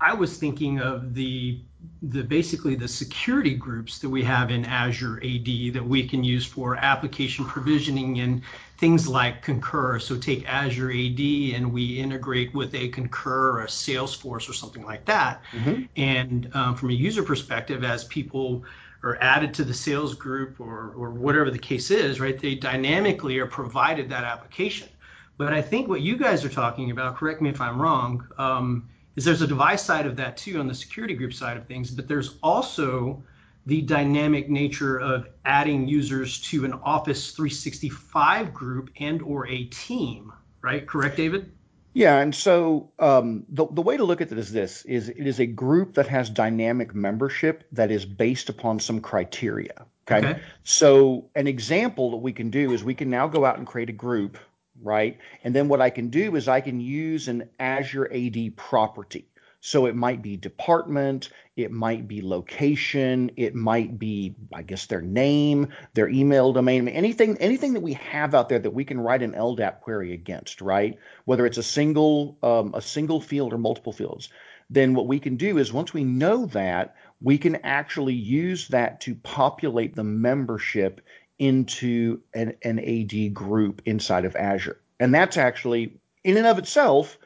I 0.00 0.14
was 0.14 0.38
thinking 0.38 0.80
of 0.80 1.12
the 1.12 1.60
the 2.00 2.22
basically 2.22 2.74
the 2.74 2.88
security 2.88 3.54
groups 3.54 3.98
that 3.98 4.08
we 4.08 4.24
have 4.24 4.50
in 4.50 4.64
Azure 4.64 5.18
AD 5.22 5.74
that 5.74 5.84
we 5.86 6.08
can 6.08 6.24
use 6.24 6.46
for 6.46 6.74
application 6.74 7.44
provisioning 7.44 8.18
and 8.20 8.40
things 8.78 9.06
like 9.06 9.42
Concur. 9.42 9.98
So 9.98 10.16
take 10.16 10.48
Azure 10.48 10.90
AD 10.90 11.20
and 11.54 11.70
we 11.70 11.98
integrate 11.98 12.54
with 12.54 12.74
a 12.74 12.88
Concur 12.88 13.58
or 13.58 13.60
a 13.62 13.66
Salesforce 13.66 14.48
or 14.48 14.54
something 14.54 14.86
like 14.86 15.04
that. 15.04 15.42
Mm-hmm. 15.52 15.82
And 15.96 16.50
um, 16.54 16.76
from 16.76 16.88
a 16.88 16.94
user 16.94 17.22
perspective, 17.22 17.84
as 17.84 18.04
people 18.04 18.64
or 19.02 19.22
added 19.22 19.54
to 19.54 19.64
the 19.64 19.74
sales 19.74 20.14
group 20.14 20.60
or, 20.60 20.92
or 20.96 21.10
whatever 21.10 21.50
the 21.50 21.58
case 21.58 21.90
is, 21.90 22.20
right? 22.20 22.38
They 22.38 22.54
dynamically 22.54 23.38
are 23.38 23.46
provided 23.46 24.10
that 24.10 24.24
application. 24.24 24.88
But 25.36 25.52
I 25.52 25.62
think 25.62 25.88
what 25.88 26.00
you 26.00 26.16
guys 26.16 26.44
are 26.44 26.48
talking 26.48 26.90
about, 26.90 27.16
correct 27.16 27.42
me 27.42 27.50
if 27.50 27.60
I'm 27.60 27.80
wrong, 27.80 28.26
um, 28.38 28.88
is 29.16 29.24
there's 29.24 29.42
a 29.42 29.46
device 29.46 29.82
side 29.82 30.06
of 30.06 30.16
that 30.16 30.36
too 30.36 30.58
on 30.60 30.66
the 30.66 30.74
security 30.74 31.14
group 31.14 31.34
side 31.34 31.56
of 31.56 31.66
things, 31.66 31.90
but 31.90 32.08
there's 32.08 32.36
also 32.42 33.22
the 33.66 33.82
dynamic 33.82 34.48
nature 34.48 34.98
of 34.98 35.28
adding 35.44 35.88
users 35.88 36.40
to 36.40 36.64
an 36.64 36.72
Office 36.72 37.32
365 37.32 38.54
group 38.54 38.90
and 38.98 39.20
or 39.22 39.46
a 39.48 39.64
team, 39.64 40.32
right? 40.62 40.86
Correct, 40.86 41.16
David? 41.16 41.52
Yeah, 41.96 42.18
and 42.18 42.34
so 42.34 42.90
um, 42.98 43.46
the 43.48 43.66
the 43.70 43.80
way 43.80 43.96
to 43.96 44.04
look 44.04 44.20
at 44.20 44.30
it 44.30 44.36
is 44.36 44.52
this: 44.52 44.84
is 44.84 45.08
it 45.08 45.26
is 45.26 45.40
a 45.40 45.46
group 45.46 45.94
that 45.94 46.06
has 46.08 46.28
dynamic 46.28 46.94
membership 46.94 47.64
that 47.72 47.90
is 47.90 48.04
based 48.04 48.50
upon 48.50 48.80
some 48.80 49.00
criteria. 49.00 49.86
Okay? 50.06 50.28
okay. 50.28 50.40
So 50.62 51.30
an 51.34 51.46
example 51.46 52.10
that 52.10 52.18
we 52.18 52.34
can 52.34 52.50
do 52.50 52.74
is 52.74 52.84
we 52.84 52.94
can 52.94 53.08
now 53.08 53.28
go 53.28 53.46
out 53.46 53.56
and 53.56 53.66
create 53.66 53.88
a 53.88 53.94
group, 53.94 54.36
right? 54.82 55.16
And 55.42 55.56
then 55.56 55.68
what 55.68 55.80
I 55.80 55.88
can 55.88 56.10
do 56.10 56.36
is 56.36 56.48
I 56.48 56.60
can 56.60 56.80
use 56.80 57.28
an 57.28 57.48
Azure 57.58 58.12
AD 58.12 58.56
property. 58.56 59.30
So 59.60 59.86
it 59.86 59.96
might 59.96 60.22
be 60.22 60.36
department, 60.36 61.30
it 61.56 61.72
might 61.72 62.06
be 62.06 62.22
location, 62.22 63.30
it 63.36 63.54
might 63.54 63.98
be, 63.98 64.34
I 64.54 64.62
guess, 64.62 64.86
their 64.86 65.00
name, 65.00 65.68
their 65.94 66.08
email 66.08 66.52
domain, 66.52 66.88
anything, 66.88 67.36
anything 67.38 67.72
that 67.72 67.80
we 67.80 67.94
have 67.94 68.34
out 68.34 68.48
there 68.48 68.58
that 68.58 68.70
we 68.70 68.84
can 68.84 69.00
write 69.00 69.22
an 69.22 69.32
LDAP 69.32 69.80
query 69.80 70.12
against, 70.12 70.60
right? 70.60 70.98
Whether 71.24 71.46
it's 71.46 71.58
a 71.58 71.62
single, 71.62 72.38
um, 72.42 72.74
a 72.74 72.82
single 72.82 73.20
field 73.20 73.52
or 73.52 73.58
multiple 73.58 73.92
fields. 73.92 74.28
Then 74.68 74.94
what 74.94 75.06
we 75.06 75.20
can 75.20 75.36
do 75.36 75.58
is 75.58 75.72
once 75.72 75.94
we 75.94 76.04
know 76.04 76.46
that, 76.46 76.96
we 77.20 77.38
can 77.38 77.56
actually 77.56 78.14
use 78.14 78.68
that 78.68 79.00
to 79.02 79.14
populate 79.14 79.94
the 79.94 80.04
membership 80.04 81.00
into 81.38 82.20
an, 82.34 82.54
an 82.62 82.78
AD 82.78 83.34
group 83.34 83.82
inside 83.84 84.24
of 84.24 84.36
Azure. 84.36 84.80
And 84.98 85.14
that's 85.14 85.36
actually, 85.36 85.98
in 86.24 86.36
and 86.36 86.46
of 86.46 86.58
itself, 86.58 87.18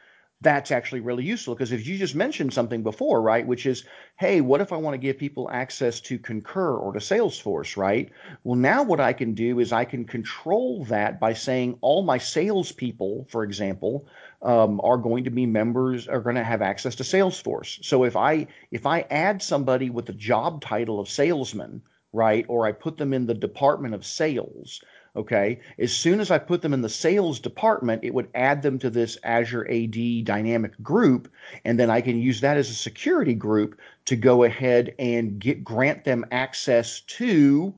that's 0.43 0.71
actually 0.71 1.01
really 1.01 1.25
useful 1.25 1.55
because 1.55 1.73
if 1.73 1.87
you 1.87 1.99
just 1.99 2.15
mentioned 2.15 2.53
something 2.53 2.83
before, 2.83 3.21
right, 3.21 3.47
which 3.47 3.67
is, 3.67 3.85
hey, 4.19 4.41
what 4.41 4.63
if 4.63 4.73
I 4.73 4.77
want 4.77 4.95
to 4.95 4.99
give 4.99 5.19
people 5.19 5.51
access 5.53 6.01
to 6.03 6.19
Concur 6.19 6.77
or 6.77 6.95
to 6.95 6.99
Salesforce, 6.99 7.77
right? 7.77 8.11
Well, 8.43 8.57
now 8.57 8.83
what 8.83 9.01
I 9.01 9.13
can 9.13 9.35
do 9.35 9.61
is 9.61 9.73
I 9.73 9.85
can 9.85 10.07
control 10.07 10.85
that 10.87 11.21
by 11.21 11.35
saying 11.35 11.77
all 11.83 12.03
my 12.03 12.17
salespeople, 12.17 13.27
for 13.29 13.45
example, 13.45 14.07
um, 14.41 14.81
are 14.83 14.97
going 14.97 15.25
to 15.25 15.31
be 15.31 15.45
members, 15.45 16.09
are 16.09 16.21
going 16.21 16.37
to 16.37 16.45
have 16.45 16.63
access 16.63 16.95
to 16.97 17.03
Salesforce. 17.03 17.85
So 17.85 18.05
if 18.05 18.17
I 18.17 18.47
if 18.71 18.87
I 18.87 19.03
add 19.11 19.43
somebody 19.43 19.91
with 19.91 20.07
the 20.07 20.15
job 20.15 20.63
title 20.63 21.01
of 21.01 21.11
salesman, 21.11 21.83
right, 22.15 22.47
or 22.49 22.67
I 22.67 22.73
put 22.73 22.97
them 22.97 23.13
in 23.13 23.27
the 23.27 23.35
department 23.35 23.95
of 23.95 24.07
sales, 24.07 24.81
Okay. 25.21 25.61
As 25.79 25.93
soon 25.93 26.19
as 26.19 26.31
I 26.31 26.39
put 26.39 26.63
them 26.63 26.73
in 26.73 26.81
the 26.81 26.89
sales 26.89 27.41
department, 27.41 28.05
it 28.05 28.15
would 28.15 28.31
add 28.35 28.63
them 28.63 28.79
to 28.79 28.89
this 28.89 29.19
Azure 29.23 29.71
AD 29.71 30.25
dynamic 30.25 30.83
group. 30.83 31.31
And 31.67 31.79
then 31.79 31.91
I 31.91 32.01
can 32.01 32.19
use 32.19 32.41
that 32.41 32.57
as 32.57 32.71
a 32.71 32.75
security 32.75 33.35
group 33.35 33.79
to 34.07 34.17
go 34.17 34.45
ahead 34.45 34.95
and 34.99 35.39
get 35.39 35.63
grant 35.63 36.05
them 36.05 36.25
access 36.31 37.01
to 37.01 37.75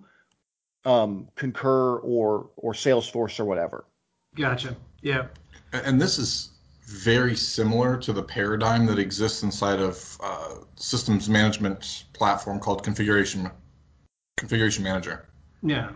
um, 0.84 1.26
Concur 1.34 1.96
or 1.96 2.50
or 2.56 2.74
Salesforce 2.74 3.40
or 3.40 3.44
whatever. 3.44 3.86
Gotcha. 4.36 4.76
Yeah. 5.00 5.26
And 5.72 6.00
this 6.00 6.18
is 6.18 6.50
very 6.86 7.34
similar 7.34 7.96
to 7.96 8.12
the 8.12 8.22
paradigm 8.22 8.86
that 8.86 9.00
exists 9.00 9.42
inside 9.42 9.80
of 9.80 10.16
uh, 10.22 10.58
systems 10.76 11.28
management 11.28 12.04
platform 12.12 12.60
called 12.60 12.84
configuration 12.84 13.50
configuration 14.36 14.84
manager. 14.84 15.26
Yeah 15.64 15.90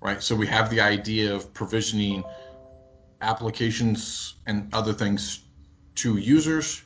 right? 0.00 0.22
So 0.22 0.34
we 0.36 0.46
have 0.46 0.70
the 0.70 0.80
idea 0.80 1.34
of 1.34 1.52
provisioning 1.52 2.24
applications 3.20 4.34
and 4.46 4.72
other 4.72 4.92
things 4.92 5.40
to 5.96 6.16
users 6.16 6.82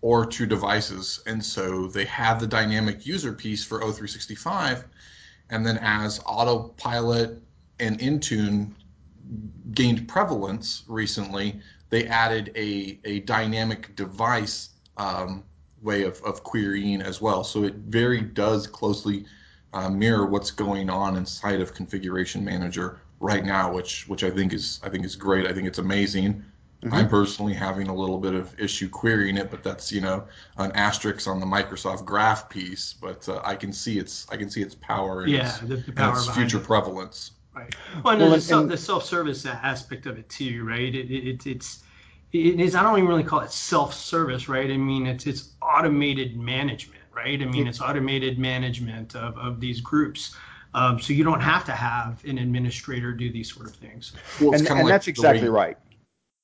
or 0.00 0.26
to 0.26 0.46
devices. 0.46 1.22
And 1.26 1.44
so 1.44 1.88
they 1.88 2.04
have 2.06 2.40
the 2.40 2.46
dynamic 2.46 3.06
user 3.06 3.32
piece 3.32 3.64
for 3.64 3.80
O365. 3.80 4.84
And 5.50 5.66
then 5.66 5.78
as 5.78 6.20
autopilot 6.24 7.42
and 7.78 7.98
Intune 7.98 8.72
gained 9.72 10.08
prevalence 10.08 10.84
recently, 10.88 11.60
they 11.90 12.06
added 12.06 12.52
a, 12.56 12.98
a 13.04 13.20
dynamic 13.20 13.94
device 13.96 14.70
um, 14.96 15.44
way 15.82 16.02
of, 16.04 16.20
of 16.22 16.42
querying 16.42 17.02
as 17.02 17.20
well. 17.20 17.44
So 17.44 17.64
it 17.64 17.74
very 17.74 18.20
does 18.20 18.66
closely 18.66 19.26
uh, 19.72 19.90
mirror 19.90 20.26
what's 20.26 20.50
going 20.50 20.90
on 20.90 21.16
inside 21.16 21.60
of 21.60 21.74
Configuration 21.74 22.44
Manager 22.44 23.00
right 23.20 23.44
now, 23.44 23.72
which 23.72 24.08
which 24.08 24.24
I 24.24 24.30
think 24.30 24.52
is 24.52 24.80
I 24.82 24.88
think 24.88 25.04
is 25.04 25.16
great. 25.16 25.46
I 25.46 25.52
think 25.52 25.66
it's 25.66 25.78
amazing. 25.78 26.44
Mm-hmm. 26.82 26.94
I'm 26.94 27.08
personally 27.08 27.54
having 27.54 27.88
a 27.88 27.94
little 27.94 28.18
bit 28.18 28.34
of 28.34 28.58
issue 28.60 28.88
querying 28.88 29.38
it, 29.38 29.50
but 29.50 29.62
that's 29.62 29.90
you 29.90 30.00
know 30.00 30.24
an 30.58 30.72
asterisk 30.72 31.26
on 31.26 31.40
the 31.40 31.46
Microsoft 31.46 32.04
Graph 32.04 32.48
piece. 32.48 32.92
But 32.92 33.28
uh, 33.28 33.40
I 33.44 33.56
can 33.56 33.72
see 33.72 33.98
its 33.98 34.26
I 34.30 34.36
can 34.36 34.50
see 34.50 34.62
its 34.62 34.74
power 34.74 35.22
and 35.22 35.32
yeah, 35.32 35.48
its, 35.48 35.58
the, 35.60 35.76
the 35.76 35.92
power 35.92 36.10
and 36.10 36.18
its 36.18 36.36
future 36.36 36.58
it. 36.58 36.64
prevalence. 36.64 37.32
Right. 37.54 37.74
Well, 38.04 38.12
and 38.12 38.22
well, 38.22 38.30
the, 38.32 38.40
self, 38.42 38.68
the 38.68 38.76
self-service 38.76 39.46
aspect 39.46 40.04
of 40.04 40.18
it 40.18 40.28
too, 40.28 40.62
right? 40.66 40.94
It, 40.94 41.10
it, 41.10 41.46
it's 41.46 41.82
it 42.30 42.60
is. 42.60 42.74
I 42.74 42.82
don't 42.82 42.98
even 42.98 43.08
really 43.08 43.24
call 43.24 43.40
it 43.40 43.50
self-service, 43.50 44.46
right? 44.48 44.70
I 44.70 44.76
mean, 44.76 45.06
it's 45.06 45.26
it's 45.26 45.48
automated 45.62 46.36
management, 46.36 47.00
right? 47.16 47.40
I 47.40 47.46
mean, 47.46 47.66
it's 47.66 47.80
automated 47.80 48.38
management 48.38 49.16
of, 49.16 49.36
of 49.38 49.58
these 49.58 49.80
groups. 49.80 50.36
Um, 50.74 51.00
so 51.00 51.14
you 51.14 51.24
don't 51.24 51.40
have 51.40 51.64
to 51.64 51.72
have 51.72 52.22
an 52.24 52.36
administrator 52.36 53.12
do 53.12 53.32
these 53.32 53.52
sort 53.52 53.66
of 53.66 53.74
things. 53.74 54.12
Well, 54.40 54.52
and, 54.52 54.66
and 54.68 54.80
like 54.80 54.88
that's 54.88 55.08
exactly 55.08 55.48
right. 55.48 55.78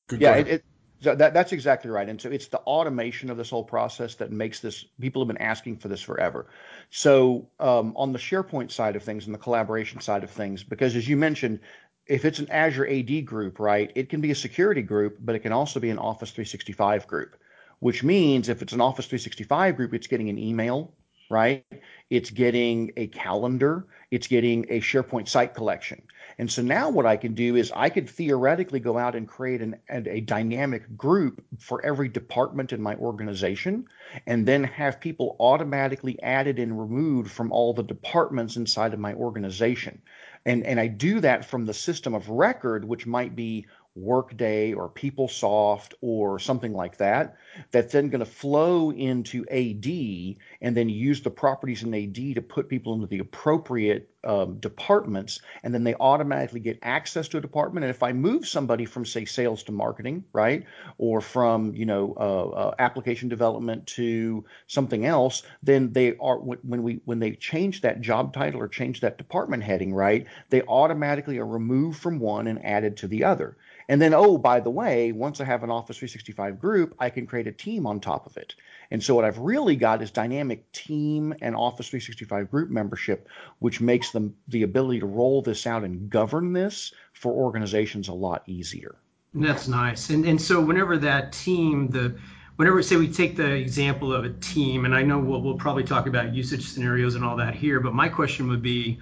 Good, 0.09 0.23
yeah, 0.23 0.37
it, 0.37 0.49
it, 0.49 0.65
so 1.03 1.15
that, 1.15 1.35
that's 1.35 1.53
exactly 1.53 1.91
right. 1.91 2.09
And 2.09 2.21
so 2.21 2.31
it's 2.31 2.47
the 2.47 2.59
automation 2.61 3.29
of 3.29 3.37
this 3.37 3.51
whole 3.51 3.65
process 3.65 4.15
that 4.17 4.33
makes 4.33 4.61
this. 4.61 4.87
People 5.01 5.23
have 5.23 5.29
been 5.29 5.43
asking 5.43 5.77
for 5.79 5.89
this 5.89 6.01
forever. 6.01 6.47
So 6.91 7.49
um, 7.61 7.93
on 7.97 8.13
the 8.13 8.19
SharePoint 8.19 8.71
side 8.71 8.97
of 8.97 9.03
things 9.03 9.27
and 9.27 9.35
the 9.35 9.39
collaboration 9.39 10.01
side 10.01 10.25
of 10.25 10.31
things, 10.31 10.63
because 10.63 10.97
as 10.97 11.07
you 11.07 11.17
mentioned, 11.17 11.61
if 12.07 12.25
it's 12.25 12.39
an 12.39 12.51
Azure 12.51 12.89
AD 12.89 13.27
group, 13.27 13.59
right, 13.59 13.93
it 13.95 14.09
can 14.09 14.21
be 14.21 14.31
a 14.31 14.35
security 14.35 14.83
group, 14.83 15.19
but 15.21 15.35
it 15.35 15.41
can 15.41 15.53
also 15.53 15.79
be 15.79 15.91
an 15.91 15.99
Office 15.99 16.31
365 16.31 17.07
group. 17.07 17.37
Which 17.83 18.05
means 18.05 18.49
if 18.49 18.63
it's 18.63 18.73
an 18.73 18.81
Office 18.81 19.07
365 19.07 19.75
group, 19.77 19.93
it's 19.93 20.07
getting 20.07 20.29
an 20.29 20.39
email, 20.39 20.95
right? 21.29 21.65
It's 22.11 22.31
getting 22.31 22.93
a 22.97 23.09
calendar, 23.09 23.89
it's 24.13 24.29
getting 24.29 24.67
a 24.69 24.79
SharePoint 24.79 25.27
site 25.27 25.53
collection. 25.53 26.03
And 26.39 26.49
so 26.49 26.63
now 26.63 26.91
what 26.91 27.07
I 27.07 27.17
can 27.17 27.35
do 27.35 27.57
is 27.57 27.73
I 27.75 27.89
could 27.89 28.09
theoretically 28.09 28.79
go 28.79 28.97
out 28.97 29.17
and 29.17 29.27
create 29.27 29.63
an, 29.63 29.81
a 29.89 30.21
dynamic 30.21 30.97
group 30.97 31.45
for 31.59 31.85
every 31.85 32.09
department 32.09 32.73
in 32.73 32.81
my 32.81 32.95
organization 32.95 33.87
and 34.29 34.47
then 34.47 34.63
have 34.63 35.01
people 35.01 35.35
automatically 35.41 36.23
added 36.23 36.61
and 36.61 36.79
removed 36.79 37.33
from 37.33 37.51
all 37.51 37.75
the 37.75 37.83
departments 37.83 38.55
inside 38.55 38.95
of 38.95 39.01
my 39.01 39.15
organization. 39.15 40.01
And, 40.47 40.65
and 40.65 40.79
I 40.79 40.87
do 40.87 41.19
that 41.19 41.47
from 41.47 41.67
the 41.67 41.75
system 41.75 42.15
of 42.15 42.29
record, 42.29 42.85
which 42.85 43.09
might 43.09 43.35
be 43.35 43.67
Workday 43.95 44.73
or 44.73 44.89
PeopleSoft 44.89 45.95
or 46.01 46.39
something 46.39 46.73
like 46.73 46.97
that, 46.99 47.37
that's 47.71 47.93
then 47.93 48.09
going 48.09 48.21
to 48.21 48.27
flow 48.27 48.91
into 48.91 49.45
AD 49.51 50.37
and 50.61 50.77
then 50.77 50.89
use 50.89 51.21
the 51.21 51.31
properties 51.31 51.83
in 51.83 51.95
AD 51.95 52.35
to 52.35 52.43
put 52.43 52.69
people 52.69 52.95
into 52.95 53.07
the 53.07 53.19
appropriate 53.19 54.09
um, 54.25 54.59
departments, 54.59 55.41
and 55.63 55.75
then 55.75 55.85
they 55.85 55.95
automatically 55.95 56.61
get 56.61 56.79
access 56.83 57.29
to 57.29 57.39
a 57.39 57.41
department. 57.41 57.85
And 57.85 57.91
if 57.91 58.03
I 58.03 58.13
move 58.13 58.47
somebody 58.47 58.85
from, 58.85 59.05
say, 59.05 59.25
sales 59.25 59.65
to 59.65 59.73
marketing, 59.73 60.25
right, 60.33 60.65
or 60.97 61.21
from 61.21 61.75
you 61.75 61.87
know 61.87 62.15
uh, 62.17 62.49
uh, 62.49 62.75
application 62.79 63.29
development 63.29 63.87
to 63.89 64.45
something 64.69 65.05
else, 65.05 65.43
then 65.63 65.93
they 65.93 66.17
are 66.19 66.39
when 66.39 66.83
we 66.83 67.01
when 67.05 67.19
they 67.19 67.33
change 67.33 67.81
that 67.81 68.01
job 68.01 68.33
title 68.33 68.61
or 68.61 68.69
change 68.69 69.01
that 69.01 69.19
department 69.19 69.65
heading, 69.65 69.93
right, 69.93 70.27
they 70.51 70.63
automatically 70.63 71.39
are 71.39 71.47
removed 71.47 71.99
from 72.01 72.21
one 72.21 72.47
and 72.47 72.65
added 72.65 72.97
to 72.99 73.09
the 73.09 73.25
other. 73.25 73.57
And 73.89 74.01
then, 74.01 74.15
oh, 74.15 74.39
by 74.39 74.61
the 74.61 74.71
way, 74.71 75.13
once 75.13 75.41
I 75.41 75.45
have 75.45 75.65
an 75.65 75.71
Office 75.71 75.99
365 75.99 76.61
group, 76.61 76.95
I 76.99 77.11
can 77.11 77.27
create 77.27 77.47
a 77.47 77.53
team 77.53 77.87
on 77.87 78.01
top 78.01 78.27
of 78.27 78.37
it. 78.37 78.55
And 78.91 79.03
so 79.03 79.15
what 79.15 79.25
I've 79.25 79.39
really 79.39 79.77
got 79.77 80.03
is 80.03 80.11
dynamic 80.11 80.71
team 80.73 81.35
and 81.41 81.57
Office 81.57 81.89
365 81.89 82.51
group 82.51 82.71
membership, 82.71 83.29
which 83.59 83.81
makes 83.81 84.11
them 84.11 84.37
the 84.49 84.63
ability 84.63 85.01
to 85.01 85.07
roll 85.07 85.43
this 85.43 85.67
out 85.67 85.85
and 85.85 86.11
govern 86.11 86.53
this 86.53 86.93
for 87.13 87.33
organizations 87.33 88.09
a 88.09 88.13
lot 88.13 88.43
easier. 88.47 88.97
That's 89.35 89.67
nice. 89.67 90.11
And 90.11 90.27
and 90.27 90.41
so 90.41 90.61
whenever 90.61 90.99
that 90.99 91.33
team, 91.33 91.89
the 91.89 92.19
whenever 92.57 92.83
say 92.83 92.97
we 92.97 93.09
take 93.09 93.37
the 93.37 93.51
example 93.51 94.13
of 94.13 94.25
a 94.25 94.31
team, 94.31 94.85
and 94.85 94.95
I 94.95 95.03
know 95.03 95.19
we'll, 95.19 95.41
we'll 95.41 95.57
probably 95.57 95.85
talk 95.85 96.07
about 96.07 96.35
usage 96.35 96.67
scenarios 96.69 97.15
and 97.15 97.25
all 97.25 97.37
that 97.37 97.55
here, 97.55 97.81
but 97.81 97.95
my 97.95 98.09
question 98.09 98.49
would 98.49 98.63
be 98.63 99.01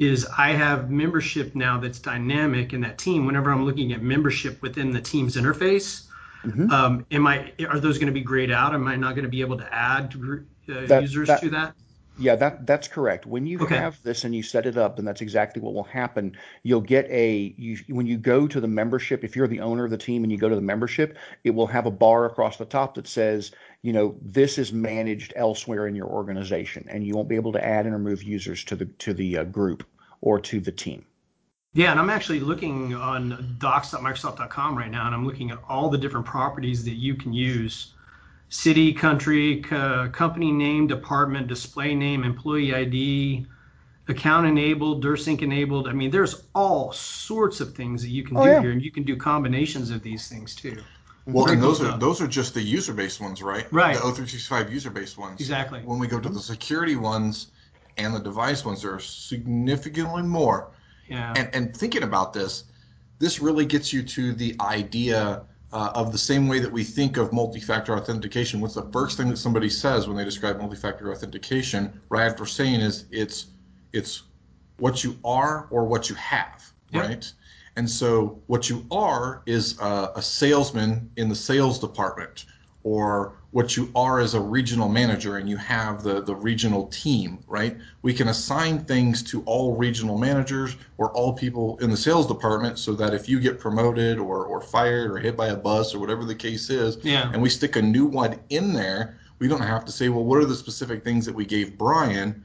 is 0.00 0.26
I 0.36 0.52
have 0.52 0.90
membership 0.90 1.54
now 1.54 1.78
that's 1.78 1.98
dynamic 1.98 2.72
in 2.72 2.80
that 2.80 2.96
team. 2.96 3.26
Whenever 3.26 3.52
I'm 3.52 3.66
looking 3.66 3.92
at 3.92 4.02
membership 4.02 4.62
within 4.62 4.92
the 4.92 5.00
team's 5.00 5.36
interface, 5.36 6.06
mm-hmm. 6.42 6.70
um, 6.70 7.06
am 7.10 7.26
I 7.26 7.52
are 7.68 7.78
those 7.78 7.98
going 7.98 8.06
to 8.06 8.12
be 8.12 8.22
grayed 8.22 8.50
out? 8.50 8.72
Am 8.74 8.88
I 8.88 8.96
not 8.96 9.14
going 9.14 9.24
to 9.24 9.30
be 9.30 9.42
able 9.42 9.58
to 9.58 9.74
add 9.74 10.14
uh, 10.16 10.86
that, 10.86 11.02
users 11.02 11.28
that, 11.28 11.42
to 11.42 11.50
that? 11.50 11.74
Yeah, 12.18 12.34
that 12.36 12.66
that's 12.66 12.88
correct. 12.88 13.26
When 13.26 13.46
you 13.46 13.60
okay. 13.60 13.76
have 13.76 14.02
this 14.02 14.24
and 14.24 14.34
you 14.34 14.42
set 14.42 14.64
it 14.64 14.78
up, 14.78 14.98
and 14.98 15.06
that's 15.06 15.20
exactly 15.20 15.60
what 15.60 15.74
will 15.74 15.84
happen. 15.84 16.34
You'll 16.62 16.80
get 16.80 17.06
a 17.10 17.54
you 17.58 17.78
when 17.88 18.06
you 18.06 18.16
go 18.16 18.46
to 18.46 18.58
the 18.58 18.68
membership. 18.68 19.22
If 19.22 19.36
you're 19.36 19.48
the 19.48 19.60
owner 19.60 19.84
of 19.84 19.90
the 19.90 19.98
team 19.98 20.22
and 20.22 20.32
you 20.32 20.38
go 20.38 20.48
to 20.48 20.54
the 20.54 20.62
membership, 20.62 21.18
it 21.44 21.50
will 21.50 21.66
have 21.66 21.84
a 21.84 21.90
bar 21.90 22.24
across 22.24 22.56
the 22.56 22.64
top 22.64 22.94
that 22.94 23.06
says, 23.06 23.52
you 23.82 23.92
know, 23.92 24.16
this 24.22 24.58
is 24.58 24.72
managed 24.72 25.34
elsewhere 25.36 25.86
in 25.86 25.94
your 25.94 26.08
organization, 26.08 26.86
and 26.88 27.06
you 27.06 27.14
won't 27.14 27.28
be 27.28 27.36
able 27.36 27.52
to 27.52 27.64
add 27.64 27.84
and 27.84 27.94
remove 27.94 28.22
users 28.22 28.64
to 28.64 28.76
the 28.76 28.86
to 28.86 29.12
the 29.12 29.38
uh, 29.38 29.44
group 29.44 29.84
or 30.20 30.40
to 30.40 30.60
the 30.60 30.72
team. 30.72 31.04
Yeah, 31.72 31.92
and 31.92 32.00
I'm 32.00 32.10
actually 32.10 32.40
looking 32.40 32.94
on 32.94 33.56
docs.microsoft.com 33.58 34.76
right 34.76 34.90
now, 34.90 35.06
and 35.06 35.14
I'm 35.14 35.24
looking 35.24 35.52
at 35.52 35.58
all 35.68 35.88
the 35.88 35.98
different 35.98 36.26
properties 36.26 36.84
that 36.84 36.94
you 36.94 37.14
can 37.14 37.32
use 37.32 37.92
city, 38.48 38.92
country, 38.92 39.60
co- 39.60 40.10
company 40.12 40.50
name, 40.50 40.88
department, 40.88 41.46
display 41.46 41.94
name, 41.94 42.24
employee 42.24 42.74
ID, 42.74 43.46
account 44.08 44.46
enabled, 44.48 45.04
DirSync 45.04 45.42
enabled. 45.42 45.86
I 45.86 45.92
mean, 45.92 46.10
there's 46.10 46.42
all 46.54 46.90
sorts 46.92 47.60
of 47.60 47.74
things 47.74 48.02
that 48.02 48.10
you 48.10 48.24
can 48.24 48.36
oh, 48.36 48.44
do 48.44 48.50
yeah. 48.50 48.60
here, 48.60 48.72
and 48.72 48.82
you 48.82 48.90
can 48.90 49.04
do 49.04 49.16
combinations 49.16 49.90
of 49.90 50.02
these 50.02 50.28
things 50.28 50.56
too. 50.56 50.82
Well, 51.26 51.48
and 51.48 51.62
those 51.62 51.80
are 51.80 51.92
uh, 51.92 51.96
those 51.96 52.20
are 52.20 52.26
just 52.26 52.54
the 52.54 52.62
user-based 52.62 53.20
ones, 53.20 53.42
right? 53.42 53.70
Right. 53.72 53.94
The 53.94 54.02
O365 54.02 54.70
user-based 54.70 55.16
ones. 55.16 55.38
Exactly. 55.38 55.80
When 55.80 56.00
we 56.00 56.08
go 56.08 56.18
to 56.18 56.28
the 56.28 56.40
security 56.40 56.96
ones 56.96 57.48
and 58.04 58.14
the 58.14 58.20
device 58.20 58.64
ones, 58.64 58.82
there 58.82 58.94
are 58.94 59.00
significantly 59.00 60.22
more. 60.22 60.70
Yeah. 61.08 61.34
And 61.36 61.48
and 61.54 61.76
thinking 61.76 62.02
about 62.02 62.32
this, 62.32 62.64
this 63.18 63.40
really 63.40 63.66
gets 63.66 63.92
you 63.92 64.02
to 64.02 64.32
the 64.32 64.56
idea 64.60 65.42
uh, 65.72 65.92
of 65.94 66.12
the 66.12 66.18
same 66.18 66.48
way 66.48 66.58
that 66.58 66.72
we 66.72 66.84
think 66.84 67.16
of 67.16 67.32
multi-factor 67.32 67.96
authentication. 67.96 68.60
What's 68.60 68.74
the 68.74 68.90
first 68.92 69.16
thing 69.16 69.28
that 69.28 69.36
somebody 69.36 69.68
says 69.68 70.08
when 70.08 70.16
they 70.16 70.24
describe 70.24 70.58
multi-factor 70.58 71.12
authentication? 71.12 72.00
Right 72.08 72.26
after 72.26 72.46
saying 72.46 72.80
is 72.80 73.04
it's 73.10 73.46
it's 73.92 74.22
what 74.78 75.04
you 75.04 75.16
are 75.24 75.68
or 75.70 75.84
what 75.84 76.08
you 76.08 76.16
have, 76.16 76.72
right? 76.92 77.32
And 77.76 77.88
so 77.88 78.42
what 78.46 78.68
you 78.68 78.84
are 78.90 79.42
is 79.46 79.78
a, 79.80 80.12
a 80.16 80.22
salesman 80.22 81.10
in 81.16 81.28
the 81.28 81.34
sales 81.34 81.78
department 81.78 82.46
or 82.82 83.34
what 83.52 83.76
you 83.76 83.90
are 83.94 84.20
as 84.20 84.34
a 84.34 84.40
regional 84.40 84.88
manager 84.88 85.36
and 85.36 85.48
you 85.48 85.56
have 85.56 86.02
the, 86.02 86.22
the 86.22 86.34
regional 86.34 86.86
team, 86.86 87.38
right? 87.48 87.76
We 88.02 88.14
can 88.14 88.28
assign 88.28 88.84
things 88.84 89.22
to 89.24 89.42
all 89.44 89.76
regional 89.76 90.16
managers 90.18 90.76
or 90.98 91.10
all 91.12 91.32
people 91.32 91.76
in 91.78 91.90
the 91.90 91.96
sales 91.96 92.26
department 92.28 92.78
so 92.78 92.92
that 92.94 93.12
if 93.12 93.28
you 93.28 93.40
get 93.40 93.58
promoted 93.58 94.18
or, 94.18 94.44
or 94.44 94.60
fired 94.60 95.10
or 95.10 95.18
hit 95.18 95.36
by 95.36 95.48
a 95.48 95.56
bus 95.56 95.94
or 95.94 95.98
whatever 95.98 96.24
the 96.24 96.34
case 96.34 96.70
is, 96.70 96.98
yeah. 97.02 97.30
and 97.32 97.42
we 97.42 97.48
stick 97.48 97.74
a 97.76 97.82
new 97.82 98.06
one 98.06 98.38
in 98.50 98.72
there, 98.72 99.18
we 99.40 99.48
don't 99.48 99.62
have 99.62 99.84
to 99.86 99.92
say, 99.92 100.08
well, 100.08 100.24
what 100.24 100.38
are 100.38 100.44
the 100.44 100.54
specific 100.54 101.02
things 101.02 101.26
that 101.26 101.34
we 101.34 101.44
gave 101.44 101.76
Brian? 101.76 102.44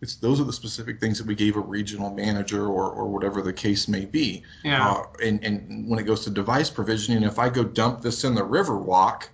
It's 0.00 0.14
those 0.14 0.40
are 0.40 0.44
the 0.44 0.52
specific 0.52 1.00
things 1.00 1.18
that 1.18 1.26
we 1.26 1.34
gave 1.34 1.56
a 1.56 1.60
regional 1.60 2.14
manager 2.14 2.68
or, 2.68 2.90
or 2.90 3.08
whatever 3.08 3.42
the 3.42 3.52
case 3.52 3.88
may 3.88 4.04
be. 4.04 4.44
Yeah. 4.62 4.88
Uh, 4.88 5.02
and, 5.22 5.44
and 5.44 5.90
when 5.90 5.98
it 5.98 6.04
goes 6.04 6.24
to 6.24 6.30
device 6.30 6.70
provisioning, 6.70 7.24
if 7.24 7.38
I 7.38 7.48
go 7.48 7.64
dump 7.64 8.00
this 8.00 8.24
in 8.24 8.34
the 8.34 8.42
Riverwalk, 8.42 9.24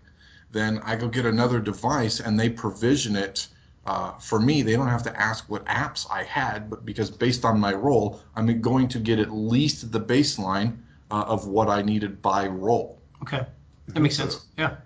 then 0.54 0.78
I 0.84 0.96
go 0.96 1.08
get 1.08 1.26
another 1.26 1.61
device 1.61 2.20
and 2.20 2.40
they 2.40 2.49
provision 2.49 3.16
it 3.16 3.49
uh, 3.84 4.12
for 4.12 4.40
me. 4.40 4.62
They 4.62 4.73
don't 4.73 4.88
have 4.88 5.02
to 5.02 5.20
ask 5.20 5.44
what 5.50 5.66
apps 5.66 6.06
I 6.11 6.23
had, 6.23 6.70
but 6.70 6.87
because 6.87 7.11
based 7.11 7.44
on 7.44 7.61
my 7.61 7.75
role, 7.75 8.20
I'm 8.34 8.61
going 8.62 8.88
to 8.88 8.99
get 8.99 9.18
at 9.18 9.32
least 9.32 9.92
the 9.92 10.00
baseline 10.00 10.78
uh, 11.11 11.25
of 11.26 11.49
what 11.49 11.68
I 11.68 11.82
needed 11.82 12.23
by 12.23 12.46
role. 12.46 12.99
Okay, 13.23 13.44
that 13.88 14.00
makes 14.00 14.16
sense. 14.16 14.46
Yeah, 14.56 14.76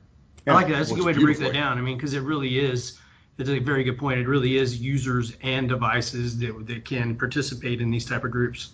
yeah. 0.47 0.53
I 0.53 0.57
like 0.57 0.69
that. 0.69 0.79
That's 0.79 0.91
a 0.91 0.95
good 0.95 1.05
way 1.05 1.13
to 1.13 1.21
break 1.21 1.39
that 1.39 1.53
down. 1.53 1.79
I 1.79 1.83
mean, 1.83 1.97
because 1.97 2.15
it 2.15 2.23
really 2.23 2.59
is. 2.59 2.99
It's 3.37 3.49
a 3.49 3.61
very 3.61 3.85
good 3.85 3.99
point. 3.99 4.19
It 4.19 4.27
really 4.27 4.57
is 4.57 4.81
users 4.81 5.37
and 5.43 5.69
devices 5.69 6.39
that, 6.39 6.67
that 6.67 6.85
can 6.85 7.15
participate 7.15 7.81
in 7.81 7.93
these 7.93 8.05
type 8.05 8.25
of 8.25 8.33
groups. 8.33 8.71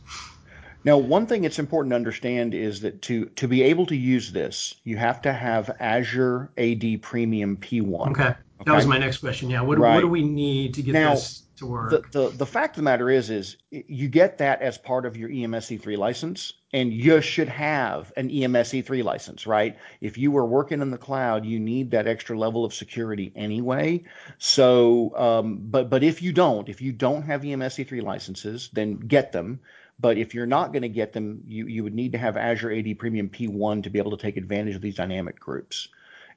Now, 0.85 0.99
one 0.99 1.27
thing 1.27 1.45
it's 1.45 1.59
important 1.59 1.93
to 1.93 1.97
understand 1.97 2.55
is 2.55 2.83
that 2.83 3.01
to 3.03 3.27
to 3.37 3.49
be 3.49 3.63
able 3.63 3.87
to 3.87 3.97
use 3.97 4.33
this, 4.33 4.75
you 4.85 4.99
have 4.99 5.23
to 5.23 5.33
have 5.33 5.75
Azure 5.81 6.53
AD 6.59 7.01
Premium 7.01 7.57
P1. 7.57 8.11
Okay. 8.11 8.23
okay? 8.23 8.37
That 8.67 8.75
was 8.75 8.87
my 8.87 8.99
next 8.99 9.19
question. 9.19 9.49
Yeah. 9.49 9.63
What, 9.63 9.79
right. 9.79 9.95
what 9.95 10.01
do 10.03 10.09
we 10.09 10.23
need 10.23 10.75
to 10.75 10.83
get 10.83 10.93
now, 10.93 11.15
this 11.15 11.45
to 11.57 11.67
work? 11.67 11.91
The, 11.91 12.03
the 12.11 12.29
the 12.37 12.47
fact 12.47 12.73
of 12.73 12.77
the 12.77 12.83
matter 12.83 13.09
is 13.09 13.31
is 13.31 13.57
you 13.71 14.09
get 14.09 14.39
that 14.39 14.61
as 14.61 14.77
part 14.77 15.07
of 15.07 15.17
your 15.17 15.31
EMS 15.31 15.69
E3 15.69 15.97
license, 15.97 16.53
and 16.75 16.93
you 16.93 17.23
should 17.23 17.49
have 17.49 18.13
an 18.19 18.31
EMS 18.31 18.73
E3 18.73 19.03
license, 19.03 19.47
right? 19.47 19.79
If 20.03 20.19
you 20.19 20.33
were 20.33 20.45
working 20.45 20.83
in 20.83 20.91
the 20.91 20.99
cloud, 20.99 21.47
you 21.47 21.61
need 21.61 21.93
that 21.93 22.07
extra 22.07 22.39
level 22.39 22.63
of 22.63 22.75
security 22.75 23.33
anyway. 23.35 24.05
So, 24.37 25.17
um, 25.17 25.61
but 25.63 25.89
but 25.89 26.03
if 26.03 26.21
you 26.21 26.35
don't, 26.35 26.69
if 26.69 26.83
you 26.83 26.93
don't 26.93 27.23
have 27.23 27.43
EMS 27.43 27.77
E3 27.77 28.03
licenses, 28.03 28.69
then 28.75 28.97
get 28.97 29.33
them 29.33 29.61
but 30.05 30.19
if 30.19 30.35
you're 30.35 30.45
not 30.45 30.71
going 30.71 30.83
to 30.83 30.91
get 30.91 31.15
them, 31.15 31.43
you, 31.47 31.67
you 31.67 31.83
would 31.83 31.95
need 31.95 32.13
to 32.13 32.19
have 32.19 32.37
Azure 32.37 32.71
AD 32.71 32.99
Premium 32.99 33.31
P1 33.31 33.85
to 33.85 33.89
be 33.89 33.99
able 33.99 34.11
to 34.11 34.19
take 34.19 34.37
advantage 34.37 34.75
of 34.75 34.83
these 34.83 34.97
dynamic 34.97 35.41
groups. 35.41 35.89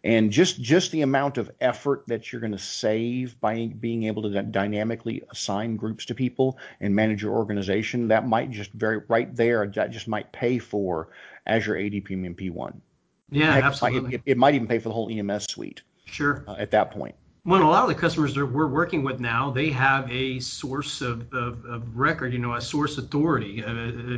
And 0.06 0.32
just, 0.32 0.62
just 0.62 0.94
the 0.94 1.02
amount 1.02 1.38
of 1.38 1.52
effort 1.60 2.06
that 2.08 2.32
you're 2.32 2.40
going 2.40 2.54
to 2.54 2.60
save 2.60 3.38
by 3.42 3.68
being 3.78 4.04
able 4.04 4.22
to 4.22 4.42
dynamically 4.42 5.24
assign 5.30 5.76
groups 5.76 6.06
to 6.06 6.16
people 6.16 6.58
and 6.80 6.96
manage 6.96 7.22
your 7.22 7.34
organization, 7.36 8.08
that 8.08 8.26
might 8.26 8.52
just 8.52 8.72
very 8.72 9.02
right 9.10 9.36
there, 9.36 9.68
that 9.68 9.92
just 9.92 10.08
might 10.08 10.32
pay 10.32 10.60
for 10.60 11.10
Azure 11.46 11.78
AD 11.78 12.06
Premium 12.06 12.36
P1. 12.36 12.74
Yeah, 13.32 13.52
Heck, 13.52 13.66
absolutely. 13.66 14.16
It, 14.16 14.22
it, 14.26 14.38
might 14.38 14.56
even 14.56 14.70
pay 14.70 14.80
for 14.80 14.88
the 14.88 14.96
whole 14.96 15.10
EMS 15.12 15.44
suite. 15.52 15.82
Sure. 16.06 16.46
Uh, 16.48 16.56
at 16.58 16.72
that 16.72 16.92
point 16.92 17.16
well, 17.48 17.64
a 17.64 17.64
lot 17.64 17.84
of 17.84 17.88
the 17.88 17.96
customers 17.96 18.36
that 18.36 18.46
we're 18.46 18.68
working 18.68 19.04
with 19.04 19.22
now, 19.22 19.52
they 19.52 19.70
have 19.70 20.12
a 20.12 20.42
source 20.42 21.00
of, 21.00 21.34
of, 21.34 21.64
of 21.64 21.98
record, 21.98 22.34
you 22.34 22.40
know, 22.40 22.54
a 22.54 22.62
source 22.62 22.98
authority. 22.98 23.64
Uh, 23.64 23.72
uh 23.72 24.18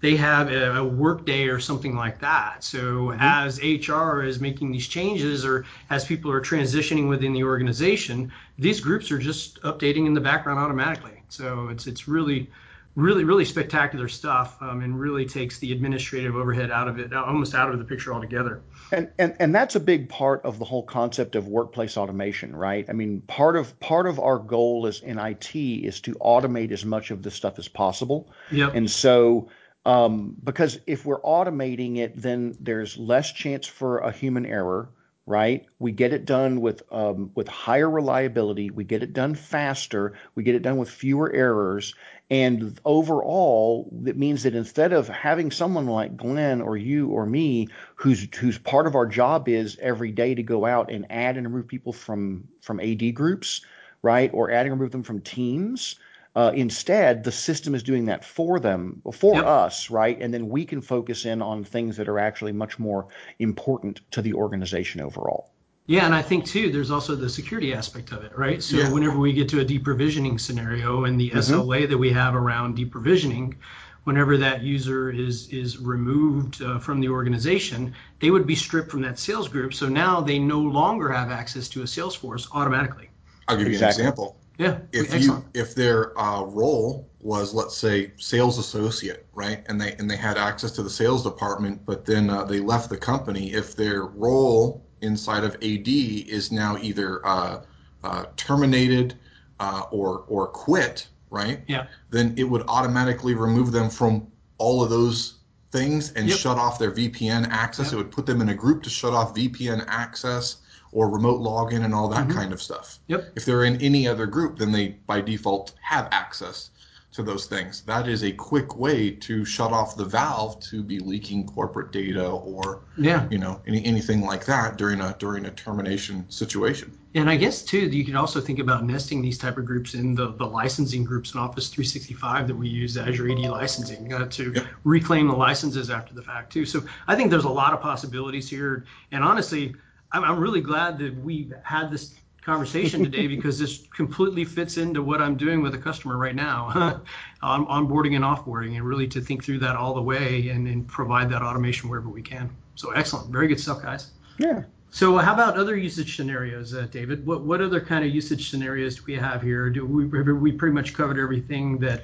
they 0.00 0.16
have 0.16 0.50
a, 0.50 0.80
a 0.80 0.84
workday 0.84 1.46
or 1.46 1.58
something 1.58 1.96
like 1.96 2.20
that. 2.20 2.62
So 2.62 3.06
mm-hmm. 3.06 3.20
as 3.20 3.58
HR 3.58 4.22
is 4.22 4.38
making 4.38 4.70
these 4.70 4.86
changes 4.86 5.46
or 5.46 5.64
as 5.88 6.04
people 6.04 6.30
are 6.30 6.42
transitioning 6.42 7.08
within 7.08 7.32
the 7.32 7.44
organization, 7.44 8.30
these 8.58 8.80
groups 8.80 9.10
are 9.12 9.18
just 9.18 9.62
updating 9.62 10.06
in 10.06 10.12
the 10.12 10.20
background 10.20 10.58
automatically. 10.58 11.22
So 11.30 11.68
it's 11.68 11.86
it's 11.86 12.06
really 12.06 12.50
really 12.96 13.24
really 13.24 13.44
spectacular 13.44 14.08
stuff 14.08 14.56
um, 14.60 14.82
and 14.82 15.00
really 15.00 15.26
takes 15.26 15.58
the 15.58 15.72
administrative 15.72 16.36
overhead 16.36 16.70
out 16.70 16.86
of 16.86 16.98
it 16.98 17.12
almost 17.14 17.54
out 17.54 17.72
of 17.72 17.78
the 17.78 17.84
picture 17.84 18.12
altogether 18.12 18.60
and, 18.92 19.10
and 19.18 19.36
and 19.38 19.54
that's 19.54 19.74
a 19.74 19.80
big 19.80 20.08
part 20.08 20.44
of 20.44 20.58
the 20.58 20.64
whole 20.64 20.82
concept 20.82 21.36
of 21.36 21.48
workplace 21.48 21.96
automation 21.96 22.54
right? 22.54 22.86
I 22.88 22.92
mean 22.92 23.20
part 23.22 23.56
of 23.56 23.78
part 23.80 24.06
of 24.06 24.18
our 24.18 24.38
goal 24.38 24.86
as 24.86 25.00
in 25.00 25.18
it 25.18 25.86
is 25.86 26.00
to 26.02 26.14
automate 26.14 26.70
as 26.70 26.84
much 26.84 27.10
of 27.10 27.22
this 27.22 27.34
stuff 27.34 27.58
as 27.58 27.68
possible. 27.68 28.30
Yep. 28.50 28.74
and 28.74 28.90
so 28.90 29.48
um, 29.86 30.34
because 30.42 30.78
if 30.86 31.04
we're 31.04 31.20
automating 31.20 31.98
it 31.98 32.20
then 32.20 32.56
there's 32.60 32.96
less 32.96 33.30
chance 33.32 33.66
for 33.66 33.98
a 33.98 34.12
human 34.12 34.46
error 34.46 34.88
right? 35.26 35.66
We 35.78 35.92
get 35.92 36.12
it 36.12 36.26
done 36.26 36.60
with 36.60 36.82
um, 36.92 37.30
with 37.34 37.48
higher 37.48 37.88
reliability. 37.88 38.70
We 38.70 38.84
get 38.84 39.02
it 39.02 39.12
done 39.12 39.34
faster. 39.34 40.14
We 40.34 40.42
get 40.42 40.54
it 40.54 40.62
done 40.62 40.76
with 40.76 40.90
fewer 40.90 41.32
errors. 41.32 41.94
And 42.30 42.78
overall, 42.84 43.90
it 44.06 44.16
means 44.16 44.42
that 44.42 44.54
instead 44.54 44.92
of 44.92 45.08
having 45.08 45.50
someone 45.50 45.86
like 45.86 46.16
Glenn 46.16 46.60
or 46.60 46.76
you 46.76 47.08
or 47.08 47.26
me, 47.26 47.68
who's 47.96 48.26
who's 48.36 48.58
part 48.58 48.86
of 48.86 48.94
our 48.94 49.06
job 49.06 49.48
is 49.48 49.78
every 49.80 50.10
day 50.10 50.34
to 50.34 50.42
go 50.42 50.66
out 50.66 50.90
and 50.90 51.06
add 51.10 51.36
and 51.36 51.46
remove 51.46 51.68
people 51.68 51.92
from 51.92 52.48
from 52.60 52.80
AD 52.80 53.14
groups, 53.14 53.62
right, 54.02 54.30
or 54.34 54.50
add 54.50 54.66
and 54.66 54.74
remove 54.74 54.92
them 54.92 55.02
from 55.02 55.20
teams 55.20 55.96
uh, 56.34 56.52
instead, 56.54 57.22
the 57.22 57.32
system 57.32 57.74
is 57.74 57.82
doing 57.82 58.06
that 58.06 58.24
for 58.24 58.58
them, 58.58 59.02
for 59.12 59.36
yep. 59.36 59.46
us, 59.46 59.90
right? 59.90 60.20
And 60.20 60.34
then 60.34 60.48
we 60.48 60.64
can 60.64 60.80
focus 60.80 61.26
in 61.26 61.42
on 61.42 61.64
things 61.64 61.96
that 61.98 62.08
are 62.08 62.18
actually 62.18 62.52
much 62.52 62.78
more 62.78 63.06
important 63.38 64.00
to 64.12 64.22
the 64.22 64.34
organization 64.34 65.00
overall. 65.00 65.50
Yeah, 65.86 66.06
and 66.06 66.14
I 66.14 66.22
think 66.22 66.46
too, 66.46 66.72
there's 66.72 66.90
also 66.90 67.14
the 67.14 67.28
security 67.28 67.74
aspect 67.74 68.10
of 68.10 68.24
it, 68.24 68.36
right? 68.36 68.62
So 68.62 68.78
yeah. 68.78 68.90
whenever 68.90 69.18
we 69.18 69.32
get 69.32 69.50
to 69.50 69.60
a 69.60 69.64
deprovisioning 69.64 70.40
scenario 70.40 71.04
and 71.04 71.20
the 71.20 71.30
mm-hmm. 71.30 71.38
SLA 71.38 71.88
that 71.88 71.98
we 71.98 72.10
have 72.10 72.34
around 72.34 72.78
deprovisioning, 72.78 73.56
whenever 74.04 74.38
that 74.38 74.62
user 74.62 75.10
is 75.10 75.48
is 75.48 75.78
removed 75.78 76.62
uh, 76.62 76.78
from 76.78 77.00
the 77.00 77.10
organization, 77.10 77.94
they 78.20 78.30
would 78.30 78.46
be 78.46 78.54
stripped 78.54 78.90
from 78.90 79.02
that 79.02 79.18
sales 79.18 79.48
group. 79.48 79.74
So 79.74 79.88
now 79.88 80.22
they 80.22 80.38
no 80.38 80.60
longer 80.60 81.10
have 81.10 81.30
access 81.30 81.68
to 81.70 81.82
a 81.82 81.84
Salesforce 81.84 82.48
automatically. 82.52 83.10
I'll 83.46 83.58
give 83.58 83.66
you 83.66 83.74
exactly. 83.74 84.04
an 84.04 84.08
example. 84.08 84.36
Yeah. 84.58 84.78
If 84.92 85.12
excellent. 85.14 85.44
you 85.54 85.60
if 85.60 85.74
their 85.74 86.18
uh, 86.18 86.42
role 86.42 87.10
was 87.20 87.54
let's 87.54 87.76
say 87.76 88.12
sales 88.16 88.58
associate, 88.58 89.26
right, 89.34 89.64
and 89.66 89.80
they 89.80 89.94
and 89.94 90.08
they 90.08 90.16
had 90.16 90.36
access 90.38 90.70
to 90.72 90.82
the 90.82 90.90
sales 90.90 91.22
department, 91.22 91.84
but 91.84 92.04
then 92.04 92.30
uh, 92.30 92.44
they 92.44 92.60
left 92.60 92.88
the 92.88 92.96
company, 92.96 93.52
if 93.52 93.74
their 93.74 94.04
role 94.04 94.84
inside 95.00 95.44
of 95.44 95.54
AD 95.56 95.88
is 95.88 96.52
now 96.52 96.76
either 96.80 97.26
uh, 97.26 97.62
uh, 98.04 98.26
terminated 98.36 99.18
uh, 99.58 99.82
or 99.90 100.24
or 100.28 100.46
quit, 100.48 101.08
right? 101.30 101.62
Yeah. 101.66 101.86
Then 102.10 102.34
it 102.36 102.44
would 102.44 102.62
automatically 102.68 103.34
remove 103.34 103.72
them 103.72 103.90
from 103.90 104.28
all 104.58 104.84
of 104.84 104.90
those 104.90 105.38
things 105.72 106.12
and 106.12 106.28
yep. 106.28 106.38
shut 106.38 106.58
off 106.58 106.78
their 106.78 106.92
VPN 106.92 107.48
access. 107.50 107.86
Yep. 107.86 107.92
It 107.92 107.96
would 107.96 108.10
put 108.12 108.26
them 108.26 108.40
in 108.40 108.50
a 108.50 108.54
group 108.54 108.82
to 108.84 108.90
shut 108.90 109.12
off 109.12 109.34
VPN 109.34 109.84
access 109.88 110.58
or 110.94 111.10
remote 111.10 111.40
login 111.40 111.84
and 111.84 111.92
all 111.92 112.08
that 112.08 112.28
mm-hmm. 112.28 112.38
kind 112.38 112.52
of 112.52 112.62
stuff. 112.62 113.00
Yep. 113.08 113.32
If 113.36 113.44
they're 113.44 113.64
in 113.64 113.80
any 113.82 114.08
other 114.08 114.26
group, 114.26 114.58
then 114.58 114.72
they 114.72 114.96
by 115.06 115.20
default 115.20 115.74
have 115.82 116.08
access 116.12 116.70
to 117.14 117.22
those 117.22 117.46
things. 117.46 117.82
That 117.82 118.08
is 118.08 118.24
a 118.24 118.32
quick 118.32 118.76
way 118.76 119.10
to 119.10 119.44
shut 119.44 119.72
off 119.72 119.96
the 119.96 120.04
valve 120.04 120.58
to 120.70 120.82
be 120.82 120.98
leaking 120.98 121.46
corporate 121.46 121.92
data 121.92 122.28
or 122.28 122.80
yeah. 122.96 123.28
you 123.30 123.38
know 123.38 123.60
any, 123.66 123.84
anything 123.84 124.22
like 124.22 124.44
that 124.46 124.78
during 124.78 125.00
a 125.00 125.14
during 125.18 125.46
a 125.46 125.50
termination 125.50 126.28
situation. 126.28 126.96
And 127.14 127.30
I 127.30 127.36
guess 127.36 127.62
too, 127.62 127.86
you 127.86 128.04
can 128.04 128.16
also 128.16 128.40
think 128.40 128.58
about 128.58 128.84
nesting 128.84 129.22
these 129.22 129.38
type 129.38 129.58
of 129.58 129.64
groups 129.64 129.94
in 129.94 130.16
the, 130.16 130.32
the 130.32 130.44
licensing 130.44 131.04
groups 131.04 131.34
in 131.34 131.38
Office 131.38 131.68
365 131.68 132.48
that 132.48 132.56
we 132.56 132.68
use 132.68 132.96
Azure 132.96 133.30
AD 133.30 133.38
licensing 133.38 134.12
uh, 134.12 134.26
to 134.30 134.52
yep. 134.52 134.66
reclaim 134.82 135.28
the 135.28 135.36
licenses 135.36 135.90
after 135.90 136.12
the 136.14 136.22
fact 136.22 136.52
too. 136.52 136.66
So 136.66 136.82
I 137.06 137.14
think 137.14 137.30
there's 137.30 137.44
a 137.44 137.48
lot 137.48 137.72
of 137.72 137.80
possibilities 137.80 138.50
here. 138.50 138.84
And 139.12 139.22
honestly, 139.22 139.76
I'm, 140.12 140.24
I'm 140.24 140.38
really 140.38 140.60
glad 140.60 140.98
that 140.98 141.16
we 141.22 141.50
had 141.62 141.90
this 141.90 142.14
conversation 142.44 143.02
today 143.02 143.26
because 143.36 143.58
this 143.58 143.84
completely 143.94 144.44
fits 144.44 144.76
into 144.76 145.02
what 145.02 145.20
I'm 145.20 145.36
doing 145.36 145.62
with 145.62 145.74
a 145.74 145.78
customer 145.78 146.16
right 146.16 146.34
now 146.34 147.02
on 147.42 147.66
onboarding 147.66 148.16
and 148.16 148.24
offboarding 148.24 148.76
and 148.76 148.84
really 148.84 149.08
to 149.08 149.20
think 149.20 149.44
through 149.44 149.60
that 149.60 149.76
all 149.76 149.94
the 149.94 150.02
way 150.02 150.48
and, 150.50 150.66
and 150.68 150.86
provide 150.86 151.30
that 151.30 151.42
automation 151.42 151.88
wherever 151.88 152.08
we 152.08 152.22
can. 152.22 152.50
So 152.74 152.90
excellent. 152.90 153.30
Very 153.30 153.48
good 153.48 153.60
stuff, 153.60 153.82
guys. 153.82 154.10
Yeah. 154.38 154.64
So 154.90 155.18
how 155.18 155.34
about 155.34 155.56
other 155.56 155.76
usage 155.76 156.14
scenarios, 156.14 156.72
uh, 156.72 156.86
David? 156.88 157.26
What 157.26 157.42
what 157.42 157.60
other 157.60 157.80
kind 157.80 158.04
of 158.04 158.14
usage 158.14 158.48
scenarios 158.48 158.94
do 158.96 159.02
we 159.08 159.14
have 159.14 159.42
here? 159.42 159.68
Do 159.68 159.84
we 159.84 160.04
we 160.04 160.52
pretty 160.52 160.72
much 160.72 160.94
covered 160.94 161.18
everything 161.18 161.78
that 161.78 162.02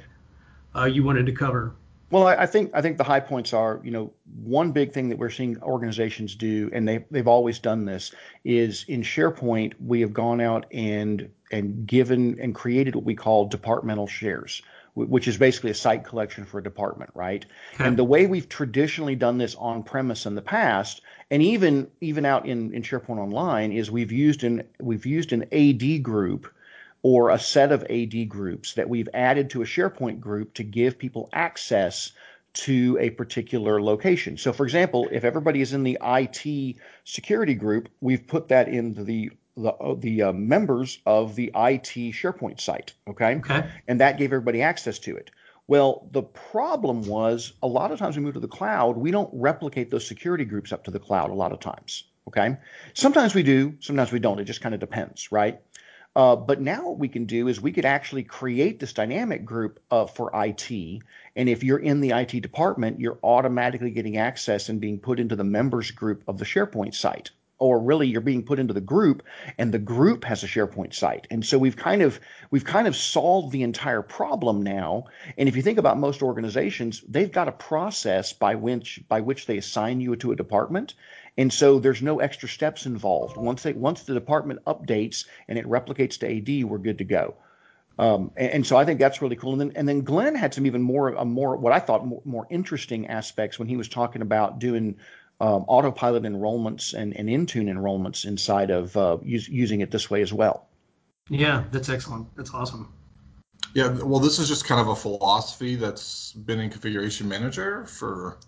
uh, 0.75 0.87
you 0.87 1.05
wanted 1.05 1.27
to 1.27 1.33
cover? 1.33 1.73
Well, 2.11 2.27
I, 2.27 2.37
I, 2.37 2.47
think 2.47 2.73
I 2.75 2.83
think 2.83 2.99
the 2.99 3.05
high 3.05 3.21
points 3.21 3.53
are, 3.53 3.81
you 3.85 3.93
know, 3.93 4.13
one 4.43 4.73
big 4.73 4.93
thing 4.93 5.09
that 5.11 5.19
we're 5.19 5.31
seeing 5.31 5.63
organizations 5.63 6.35
do, 6.35 6.69
and 6.73 6.87
they 6.87 7.05
they've 7.11 7.29
always 7.29 7.59
done 7.59 7.85
this, 7.85 8.13
is 8.45 8.85
in 8.89 9.03
SharePoint 9.03 9.75
we 9.85 10.01
have 10.01 10.13
gone 10.13 10.41
out 10.41 10.67
and 10.73 11.31
and 11.53 11.87
given 11.87 12.39
and 12.41 12.55
created 12.55 12.95
what 12.97 13.05
we 13.05 13.15
call 13.15 13.47
departmental 13.47 14.09
shares, 14.09 14.63
which 14.95 15.29
is 15.29 15.37
basically 15.37 15.71
a 15.71 15.75
site 15.75 16.05
collection 16.05 16.45
for 16.45 16.59
a 16.59 16.63
department, 16.63 17.11
right? 17.15 17.45
Okay. 17.75 17.85
And 17.85 17.97
the 17.97 18.05
way 18.05 18.27
we've 18.27 18.49
traditionally 18.49 19.15
done 19.15 19.39
this 19.39 19.55
on 19.55 19.83
premise 19.85 20.27
in 20.27 20.35
the 20.35 20.43
past, 20.43 21.03
and 21.31 21.43
even 21.43 21.89
even 22.01 22.25
out 22.25 22.47
in, 22.47 22.75
in 22.75 22.83
SharePoint 22.83 23.19
Online, 23.19 23.71
is 23.71 23.89
we've 23.89 24.13
used 24.13 24.43
an 24.43 24.65
we've 24.81 25.07
used 25.07 25.33
an 25.33 25.45
AD 25.53 26.03
group 26.03 26.53
or 27.03 27.31
a 27.31 27.39
set 27.39 27.73
of 27.73 27.85
AD 27.89 28.29
groups 28.29 28.75
that 28.75 28.89
we've 28.89 29.09
added 29.15 29.51
to 29.51 29.63
a 29.63 29.65
SharePoint 29.65 30.21
group 30.21 30.55
to 30.55 30.65
give 30.65 30.99
people 30.99 31.29
access 31.33 32.13
to 32.53 32.99
a 33.01 33.11
particular 33.11 33.81
location. 33.81 34.37
So, 34.37 34.53
for 34.53 34.65
example, 34.65 35.09
if 35.11 35.25
everybody 35.25 35.61
is 35.61 35.73
in 35.73 35.83
the 35.85 35.99
IT 36.03 36.77
security 37.05 37.55
group, 37.55 37.89
we've 38.01 38.27
put 38.27 38.49
that 38.49 38.69
into 38.69 39.05
the 39.05 39.31
the, 39.57 39.73
uh, 39.73 39.95
the 39.99 40.23
uh, 40.23 40.33
members 40.33 41.01
of 41.05 41.35
the 41.35 41.49
IT 41.49 42.15
SharePoint 42.15 42.61
site. 42.61 42.95
Okay? 43.09 43.37
okay. 43.37 43.69
And 43.89 44.01
that 44.01 44.17
gave 44.17 44.33
everybody 44.33 44.63
access 44.63 44.99
to 45.01 45.17
it. 45.17 45.31
Well, 45.67 46.09
the 46.11 46.23
problem 46.23 47.03
was 47.03 47.53
a 47.63 47.67
lot 47.67 47.93
of 47.93 47.99
times 47.99 48.17
we 48.17 48.23
move 48.23 48.35
to 48.35 48.41
the 48.41 48.49
cloud, 48.49 48.97
we 48.97 49.11
don't 49.11 49.31
replicate 49.33 49.91
those 49.91 50.07
security 50.07 50.45
groups 50.45 50.73
up 50.73 50.85
to 50.85 50.91
the 50.91 50.99
cloud 50.99 51.31
a 51.31 51.35
lot 51.35 51.53
of 51.53 51.61
times. 51.61 52.05
Okay. 52.29 52.57
Sometimes 52.95 53.35
we 53.35 53.43
do, 53.43 53.77
sometimes 53.81 54.13
we 54.13 54.19
don't. 54.19 54.39
It 54.39 54.45
just 54.45 54.61
kind 54.61 54.75
of 54.75 54.81
depends, 54.81 55.33
right? 55.33 55.61
Uh, 56.17 56.35
but 56.37 56.61
now 56.61 56.89
what 56.89 56.99
we 56.99 57.09
can 57.09 57.27
do 57.27 57.47
is 57.49 57.61
we 57.61 57.73
could 57.73 57.85
actually 57.85 58.25
create 58.25 58.81
this 58.81 58.93
dynamic 58.93 59.45
group 59.45 59.81
uh, 59.91 60.07
for 60.07 60.31
IT. 60.35 60.71
And 61.37 61.49
if 61.49 61.63
you're 61.63 61.79
in 61.79 62.01
the 62.01 62.11
IT 62.11 62.41
department, 62.41 63.01
you're 63.01 63.19
automatically 63.23 63.91
getting 63.93 64.17
access 64.17 64.69
and 64.69 64.81
being 64.81 64.99
put 64.99 65.21
into 65.21 65.37
the 65.37 65.45
members 65.45 65.93
group 65.93 66.25
of 66.27 66.39
the 66.39 66.45
SharePoint 66.45 66.95
site. 66.95 67.31
or 67.61 67.79
really 67.79 68.09
you're 68.09 68.23
being 68.23 68.43
put 68.43 68.59
into 68.59 68.75
the 68.75 68.81
group 68.81 69.23
and 69.59 69.73
the 69.73 69.79
group 69.79 70.25
has 70.25 70.43
a 70.43 70.47
SharePoint 70.47 70.95
site. 70.95 71.27
And 71.31 71.45
so 71.45 71.59
we've 71.59 71.77
kind 71.77 72.03
of 72.03 72.19
we've 72.51 72.65
kind 72.65 72.89
of 72.89 72.97
solved 72.97 73.53
the 73.53 73.63
entire 73.63 74.03
problem 74.03 74.63
now. 74.63 75.05
And 75.37 75.49
if 75.49 75.57
you 75.57 75.63
think 75.63 75.79
about 75.79 75.99
most 75.99 76.23
organizations, 76.23 77.05
they've 77.07 77.31
got 77.31 77.49
a 77.49 77.53
process 77.53 78.33
by 78.33 78.55
which 78.57 79.01
by 79.09 79.21
which 79.21 79.47
they 79.47 79.59
assign 79.59 80.01
you 80.01 80.17
to 80.17 80.33
a 80.33 80.37
department. 80.37 80.95
And 81.37 81.53
so 81.53 81.79
there's 81.79 82.03
no 82.03 82.21
extra 82.21 82.49
steps 82.49 82.87
involved. 82.87 83.37
Once 83.37 83.63
they 83.63 83.73
once 83.73 84.03
the 84.03 84.15
department 84.15 84.65
updates 84.67 85.27
and 85.49 85.59
it 85.59 85.67
replicates 85.67 86.19
to 86.21 86.37
AD, 86.37 86.65
we're 86.69 86.79
good 86.79 86.99
to 86.99 87.05
go. 87.05 87.35
Um, 87.99 88.31
and, 88.37 88.53
and, 88.53 88.67
so 88.67 88.77
I 88.77 88.87
think 88.87 88.99
that's 88.99 89.21
really 89.21 89.37
cool. 89.37 89.53
And 89.53 89.61
then, 89.61 89.73
and 89.77 89.89
then 89.89 90.03
Glenn 90.03 90.35
had 90.35 90.55
some 90.55 90.65
even 90.65 90.81
more, 90.81 91.11
a 91.11 91.25
more 91.25 91.57
what 91.57 91.73
I 91.73 91.81
thought 91.81 92.07
more, 92.07 92.23
more 92.25 92.47
interesting 92.49 93.09
aspects 93.09 93.59
when 93.59 93.69
he 93.69 93.77
was 93.77 93.89
talking 93.89 94.23
about 94.23 94.59
doing 94.59 94.97
um, 95.41 95.65
autopilot 95.69 96.23
enrollments 96.23 96.95
and, 96.95 97.15
and 97.17 97.29
Intune 97.29 97.67
enrollments 97.67 98.25
inside 98.25 98.71
of 98.71 98.97
uh, 98.97 99.19
use, 99.23 99.49
using 99.49 99.81
it 99.81 99.91
this 99.91 100.09
way 100.11 100.23
as 100.23 100.33
well. 100.33 100.67
Yeah, 101.29 101.65
that's 101.71 101.89
excellent. 101.89 102.35
That's 102.37 102.55
awesome. 102.55 102.93
Yeah, 103.75 103.89
well, 103.89 104.21
this 104.21 104.39
is 104.39 104.49
just 104.49 104.65
kind 104.65 104.81
of 104.81 104.89
a 104.89 104.97
philosophy 104.97 105.77
that's 105.77 106.33
been 106.33 106.59
in 106.59 106.71
Configuration 106.71 107.29
Manager 107.29 107.87
for 107.87 108.39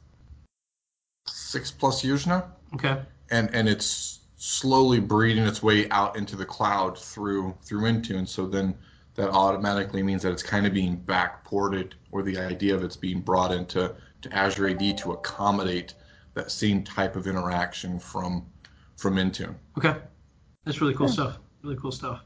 six 1.53 1.71
plus 1.71 2.03
years 2.03 2.27
now. 2.27 2.47
Okay. 2.75 3.01
And 3.31 3.55
and 3.55 3.69
it's 3.69 4.21
slowly 4.37 4.99
breeding 4.99 5.47
its 5.47 5.62
way 5.62 5.88
out 5.91 6.17
into 6.17 6.35
the 6.35 6.47
cloud 6.47 6.99
through 6.99 7.55
through 7.62 7.83
Intune. 7.83 8.27
So 8.27 8.47
then 8.47 8.75
that 9.15 9.31
automatically 9.31 10.03
means 10.03 10.23
that 10.23 10.33
it's 10.33 10.43
kind 10.43 10.67
of 10.67 10.73
being 10.73 10.97
backported, 10.97 11.93
or 12.11 12.23
the 12.23 12.38
idea 12.38 12.75
of 12.75 12.83
it's 12.83 12.97
being 12.97 13.21
brought 13.21 13.53
into 13.53 13.95
to 14.23 14.35
Azure 14.35 14.71
AD 14.71 14.99
to 14.99 15.12
accommodate 15.12 15.95
that 16.35 16.51
same 16.51 16.83
type 16.83 17.15
of 17.15 17.27
interaction 17.27 17.99
from 17.99 18.47
from 18.97 19.17
Intune. 19.17 19.55
Okay, 19.77 19.97
that's 20.65 20.81
really 20.81 20.95
cool 20.95 21.07
yeah. 21.07 21.12
stuff. 21.12 21.38
Really 21.62 21.77
cool 21.77 21.93
stuff. 21.93 22.23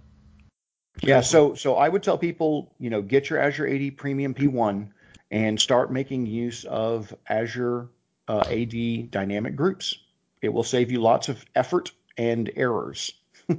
Yeah, 1.02 1.20
so 1.20 1.54
so 1.54 1.74
I 1.74 1.88
would 1.88 2.02
tell 2.02 2.16
people, 2.16 2.72
you 2.78 2.88
know, 2.88 3.02
get 3.02 3.28
your 3.28 3.40
Azure 3.40 3.66
AD 3.66 3.96
Premium 3.98 4.32
P1 4.32 4.88
and 5.30 5.60
start 5.60 5.92
making 5.92 6.26
use 6.26 6.64
of 6.64 7.14
Azure 7.28 7.88
uh, 8.28 8.44
AD 8.50 9.10
dynamic 9.10 9.56
groups. 9.56 9.98
It 10.42 10.50
will 10.50 10.64
save 10.64 10.90
you 10.90 11.00
lots 11.00 11.28
of 11.28 11.44
effort 11.54 11.92
and 12.16 12.50
errors. 12.56 13.12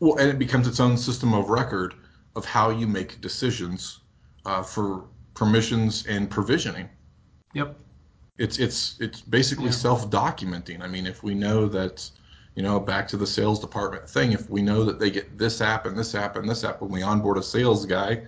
Well, 0.00 0.16
and 0.16 0.30
it 0.30 0.38
becomes 0.38 0.66
its 0.66 0.80
own 0.80 0.96
system 0.96 1.34
of 1.34 1.50
record 1.50 1.94
of 2.34 2.46
how 2.46 2.70
you 2.70 2.86
make 2.86 3.20
decisions 3.20 4.00
uh, 4.46 4.62
for 4.62 5.04
permissions 5.34 6.06
and 6.06 6.30
provisioning. 6.30 6.88
Yep. 7.52 7.78
It's 8.38 8.58
it's 8.58 8.96
it's 9.00 9.20
basically 9.20 9.66
yeah. 9.66 9.72
self-documenting. 9.72 10.80
I 10.80 10.86
mean, 10.86 11.06
if 11.06 11.22
we 11.22 11.34
know 11.34 11.68
that, 11.68 12.10
you 12.54 12.62
know, 12.62 12.80
back 12.80 13.08
to 13.08 13.18
the 13.18 13.26
sales 13.26 13.60
department 13.60 14.08
thing, 14.08 14.32
if 14.32 14.48
we 14.48 14.62
know 14.62 14.84
that 14.84 14.98
they 14.98 15.10
get 15.10 15.36
this 15.36 15.60
app 15.60 15.84
and 15.84 15.98
this 15.98 16.14
app 16.14 16.36
and 16.36 16.48
this 16.48 16.64
app 16.64 16.80
when 16.80 16.90
we 16.90 17.02
onboard 17.02 17.36
a 17.36 17.42
sales 17.42 17.84
guy, 17.84 18.22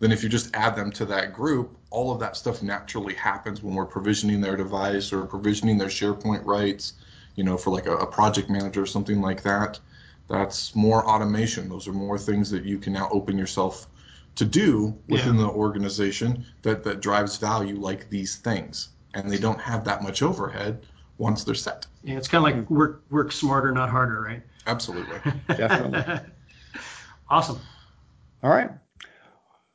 then 0.00 0.12
if 0.12 0.22
you 0.22 0.28
just 0.28 0.54
add 0.54 0.76
them 0.76 0.92
to 0.92 1.06
that 1.06 1.32
group, 1.32 1.76
all 1.90 2.12
of 2.12 2.20
that 2.20 2.36
stuff 2.36 2.62
naturally 2.62 3.14
happens 3.14 3.62
when 3.62 3.74
we're 3.74 3.86
provisioning 3.86 4.40
their 4.40 4.56
device 4.56 5.12
or 5.12 5.26
provisioning 5.26 5.78
their 5.78 5.88
SharePoint 5.88 6.44
rights, 6.44 6.92
you 7.34 7.44
know, 7.44 7.56
for 7.56 7.70
like 7.70 7.86
a, 7.86 7.96
a 7.96 8.06
project 8.06 8.48
manager 8.48 8.82
or 8.82 8.86
something 8.86 9.20
like 9.20 9.42
that 9.42 9.80
that's 10.28 10.74
more 10.74 11.04
automation. 11.04 11.68
Those 11.68 11.88
are 11.88 11.92
more 11.92 12.18
things 12.18 12.50
that 12.50 12.64
you 12.64 12.78
can 12.78 12.92
now 12.92 13.08
open 13.10 13.36
yourself 13.36 13.88
to 14.36 14.44
do 14.44 14.96
within 15.08 15.34
yeah. 15.34 15.42
the 15.42 15.48
organization 15.48 16.44
that, 16.62 16.84
that 16.84 17.00
drives 17.00 17.38
value 17.38 17.76
like 17.76 18.08
these 18.10 18.36
things. 18.36 18.90
And 19.14 19.30
they 19.30 19.38
don't 19.38 19.60
have 19.60 19.84
that 19.84 20.02
much 20.02 20.22
overhead 20.22 20.86
once 21.16 21.44
they're 21.44 21.54
set. 21.54 21.86
Yeah, 22.04 22.18
it's 22.18 22.28
kind 22.28 22.46
of 22.46 22.60
like 22.60 22.70
work 22.70 23.02
work 23.10 23.32
smarter, 23.32 23.72
not 23.72 23.88
harder, 23.88 24.20
right? 24.20 24.42
Absolutely. 24.66 25.18
Definitely. 25.48 26.20
awesome. 27.28 27.58
All 28.42 28.50
right. 28.50 28.70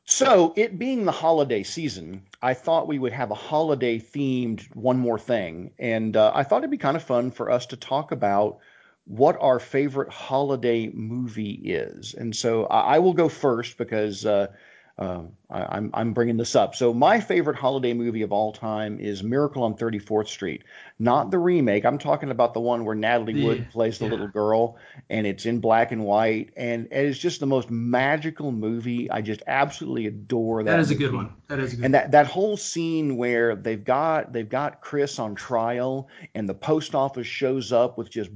So, 0.06 0.52
it 0.54 0.78
being 0.78 1.04
the 1.04 1.12
holiday 1.12 1.62
season, 1.62 2.26
I 2.42 2.52
thought 2.52 2.86
we 2.88 2.98
would 2.98 3.12
have 3.12 3.30
a 3.30 3.34
holiday 3.34 3.98
themed 3.98 4.62
one 4.74 4.98
more 4.98 5.18
thing. 5.18 5.72
And 5.78 6.14
uh, 6.16 6.30
I 6.34 6.42
thought 6.42 6.58
it'd 6.58 6.70
be 6.70 6.76
kind 6.76 6.96
of 6.96 7.02
fun 7.02 7.30
for 7.30 7.50
us 7.50 7.66
to 7.66 7.76
talk 7.76 8.12
about 8.12 8.58
what 9.06 9.38
our 9.40 9.58
favorite 9.58 10.10
holiday 10.10 10.88
movie 10.88 11.52
is. 11.52 12.14
And 12.14 12.36
so 12.36 12.66
I, 12.66 12.96
I 12.96 12.98
will 12.98 13.14
go 13.14 13.30
first 13.30 13.78
because 13.78 14.26
uh, 14.26 14.48
uh, 14.96 15.22
I, 15.50 15.60
am 15.60 15.68
I'm, 15.70 15.90
I'm 15.94 16.12
bringing 16.12 16.36
this 16.36 16.54
up. 16.54 16.76
So 16.76 16.94
my 16.94 17.18
favorite 17.18 17.56
holiday 17.56 17.94
movie 17.94 18.22
of 18.22 18.30
all 18.30 18.52
time 18.52 19.00
is 19.00 19.24
Miracle 19.24 19.64
on 19.64 19.74
34th 19.74 20.28
Street, 20.28 20.62
not 21.00 21.32
the 21.32 21.38
remake. 21.38 21.84
I'm 21.84 21.98
talking 21.98 22.30
about 22.30 22.54
the 22.54 22.60
one 22.60 22.84
where 22.84 22.94
Natalie 22.94 23.44
Wood 23.44 23.70
plays 23.72 23.98
the 23.98 24.04
yeah. 24.04 24.12
little 24.12 24.28
girl, 24.28 24.76
and 25.10 25.26
it's 25.26 25.46
in 25.46 25.58
black 25.58 25.90
and 25.90 26.04
white, 26.04 26.50
and 26.56 26.86
it 26.92 27.04
is 27.06 27.18
just 27.18 27.40
the 27.40 27.46
most 27.46 27.70
magical 27.70 28.52
movie. 28.52 29.10
I 29.10 29.20
just 29.20 29.42
absolutely 29.48 30.06
adore 30.06 30.62
that. 30.62 30.70
That 30.70 30.80
is 30.80 30.90
movie. 30.90 31.04
a 31.04 31.08
good 31.08 31.16
one. 31.16 31.32
That 31.48 31.58
is 31.58 31.72
a 31.72 31.76
good. 31.76 31.80
One. 31.80 31.84
And 31.86 31.94
that 31.94 32.12
that 32.12 32.26
whole 32.28 32.56
scene 32.56 33.16
where 33.16 33.56
they've 33.56 33.82
got 33.82 34.32
they've 34.32 34.48
got 34.48 34.80
Chris 34.80 35.18
on 35.18 35.34
trial, 35.34 36.08
and 36.36 36.48
the 36.48 36.54
post 36.54 36.94
office 36.94 37.26
shows 37.26 37.72
up 37.72 37.98
with 37.98 38.10
just 38.10 38.30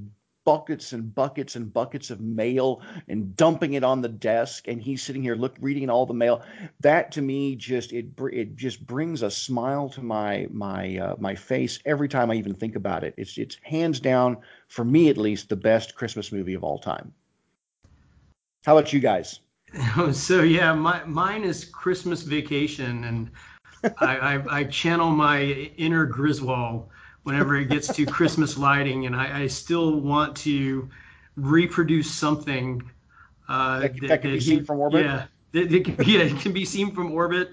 buckets 0.49 0.95
and 0.95 1.15
buckets 1.15 1.57
and 1.57 1.71
buckets 1.71 2.09
of 2.09 2.23
mail 2.23 2.81
and 3.07 3.37
dumping 3.37 3.75
it 3.75 3.85
on 3.85 4.01
the 4.01 4.09
desk 4.09 4.67
and 4.67 4.81
he's 4.81 5.03
sitting 5.03 5.23
here 5.23 5.35
look 5.35 5.55
reading 5.61 5.91
all 5.91 6.07
the 6.07 6.15
mail. 6.15 6.41
That 6.81 7.13
to 7.13 7.21
me 7.21 7.55
just 7.55 7.93
it 7.93 8.07
it 8.19 8.57
just 8.57 8.87
brings 8.87 9.21
a 9.21 9.31
smile 9.31 9.91
to 9.91 10.01
my 10.01 10.47
my 10.51 10.97
uh, 10.97 11.17
my 11.19 11.35
face 11.35 11.81
every 11.85 12.09
time 12.09 12.31
I 12.31 12.37
even 12.37 12.55
think 12.55 12.77
about 12.77 13.05
it. 13.05 13.13
It's 13.19 13.37
it's 13.37 13.59
hands 13.63 14.01
down 14.01 14.39
for 14.69 14.87
me 14.87 15.11
at 15.11 15.19
least 15.19 15.51
the 15.51 15.57
best 15.57 15.95
christmas 15.95 16.33
movie 16.33 16.55
of 16.55 16.65
all 16.65 16.79
time. 16.79 17.13
How 18.65 18.75
about 18.75 18.91
you 18.91 19.01
guys? 19.01 19.41
So 20.13 20.45
yeah 20.45 20.73
my 20.73 21.05
mine 21.05 21.45
is 21.45 21.67
christmas 21.67 22.23
vacation 22.23 23.05
and 23.05 23.31
I, 23.99 24.17
I, 24.17 24.61
I 24.61 24.65
channel 24.65 25.11
my 25.11 25.43
inner 25.77 26.07
Griswold 26.07 26.89
whenever 27.29 27.57
it 27.57 27.69
gets 27.69 27.89
to 27.95 28.07
Christmas 28.07 28.57
lighting, 28.57 29.05
and 29.05 29.15
I, 29.15 29.43
I, 29.43 29.47
still 29.49 30.01
want 30.01 30.39
to 30.39 30.89
reproduce 31.37 32.11
something 32.11 32.83
uh, 33.47 33.81
that, 33.81 34.01
that, 34.01 34.09
that, 34.09 34.23
can 34.23 34.31
be 34.33 34.41
seen 34.41 34.65
from 34.65 34.81
orbit. 34.81 35.05
Yeah, 35.05 35.27
that, 35.53 35.69
that 35.69 36.07
yeah, 36.07 36.21
it 36.21 36.41
can 36.41 36.53
be 36.53 36.65
seen 36.65 36.95
from 36.95 37.13
orbit, 37.13 37.51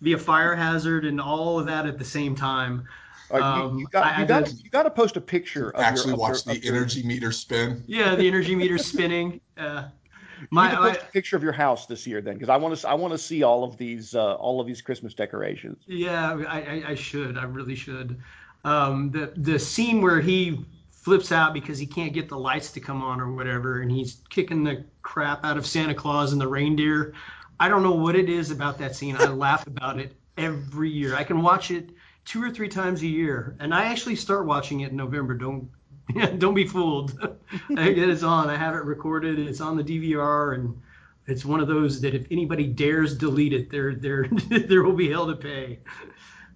be 0.00 0.12
a 0.12 0.18
fire 0.18 0.54
hazard, 0.54 1.04
and 1.04 1.20
all 1.20 1.58
of 1.58 1.66
that 1.66 1.86
at 1.86 1.98
the 1.98 2.04
same 2.04 2.36
time. 2.36 2.86
Uh, 3.28 3.42
um, 3.42 3.74
you, 3.74 3.80
you, 3.80 3.86
got, 3.88 4.20
you, 4.20 4.26
got, 4.26 4.52
you 4.62 4.70
got 4.70 4.84
to 4.84 4.90
post 4.90 5.16
a 5.16 5.20
picture. 5.20 5.70
Of 5.70 5.82
actually 5.82 6.10
your, 6.10 6.18
watch 6.18 6.46
your, 6.46 6.54
the 6.54 6.68
energy 6.68 7.00
your... 7.00 7.08
meter 7.08 7.32
spin. 7.32 7.82
Yeah, 7.88 8.14
the 8.14 8.28
energy 8.28 8.54
meter 8.54 8.78
spinning. 8.78 9.40
Uh, 9.58 9.88
my, 10.50 10.78
my 10.78 10.92
a 10.92 11.04
picture 11.12 11.36
of 11.36 11.42
your 11.42 11.52
house 11.52 11.86
this 11.86 12.06
year 12.06 12.20
then, 12.20 12.34
because 12.34 12.50
I 12.50 12.56
want 12.56 12.78
to 12.78 12.88
I 12.88 12.94
want 12.94 13.14
to 13.14 13.18
see 13.18 13.42
all 13.42 13.64
of 13.64 13.78
these 13.78 14.14
uh, 14.14 14.34
all 14.34 14.60
of 14.60 14.68
these 14.68 14.80
Christmas 14.80 15.12
decorations. 15.14 15.82
Yeah, 15.88 16.44
I, 16.48 16.60
I, 16.60 16.82
I 16.90 16.94
should. 16.94 17.36
I 17.36 17.44
really 17.44 17.74
should. 17.74 18.20
Um, 18.64 19.10
the 19.10 19.32
the 19.36 19.58
scene 19.58 20.02
where 20.02 20.20
he 20.20 20.64
flips 20.90 21.32
out 21.32 21.52
because 21.52 21.78
he 21.78 21.86
can't 21.86 22.12
get 22.12 22.28
the 22.28 22.38
lights 22.38 22.72
to 22.72 22.80
come 22.80 23.02
on 23.02 23.20
or 23.20 23.32
whatever, 23.32 23.80
and 23.80 23.90
he's 23.90 24.22
kicking 24.30 24.62
the 24.62 24.84
crap 25.02 25.44
out 25.44 25.56
of 25.56 25.66
Santa 25.66 25.94
Claus 25.94 26.32
and 26.32 26.40
the 26.40 26.46
reindeer. 26.46 27.14
I 27.58 27.68
don't 27.68 27.82
know 27.82 27.94
what 27.94 28.14
it 28.14 28.28
is 28.28 28.50
about 28.50 28.78
that 28.78 28.94
scene. 28.94 29.16
I 29.16 29.26
laugh 29.26 29.66
about 29.66 29.98
it 29.98 30.14
every 30.36 30.90
year. 30.90 31.14
I 31.16 31.24
can 31.24 31.42
watch 31.42 31.70
it 31.70 31.90
two 32.24 32.42
or 32.42 32.50
three 32.50 32.68
times 32.68 33.02
a 33.02 33.06
year, 33.06 33.56
and 33.58 33.74
I 33.74 33.86
actually 33.86 34.16
start 34.16 34.46
watching 34.46 34.80
it 34.80 34.90
in 34.90 34.96
November. 34.96 35.34
Don't 35.34 35.70
don't 36.38 36.54
be 36.54 36.66
fooled. 36.66 37.18
it 37.70 37.98
is 37.98 38.22
on. 38.22 38.48
I 38.48 38.56
have 38.56 38.74
it 38.74 38.84
recorded. 38.84 39.38
It's 39.38 39.60
on 39.60 39.76
the 39.76 39.84
DVR, 39.84 40.54
and 40.54 40.80
it's 41.26 41.44
one 41.44 41.60
of 41.60 41.68
those 41.68 42.00
that 42.00 42.14
if 42.14 42.26
anybody 42.30 42.66
dares 42.66 43.16
delete 43.16 43.52
it, 43.52 43.70
there 43.70 43.94
there 43.94 44.28
there 44.48 44.82
will 44.82 44.94
be 44.94 45.10
hell 45.10 45.26
to 45.26 45.36
pay. 45.36 45.80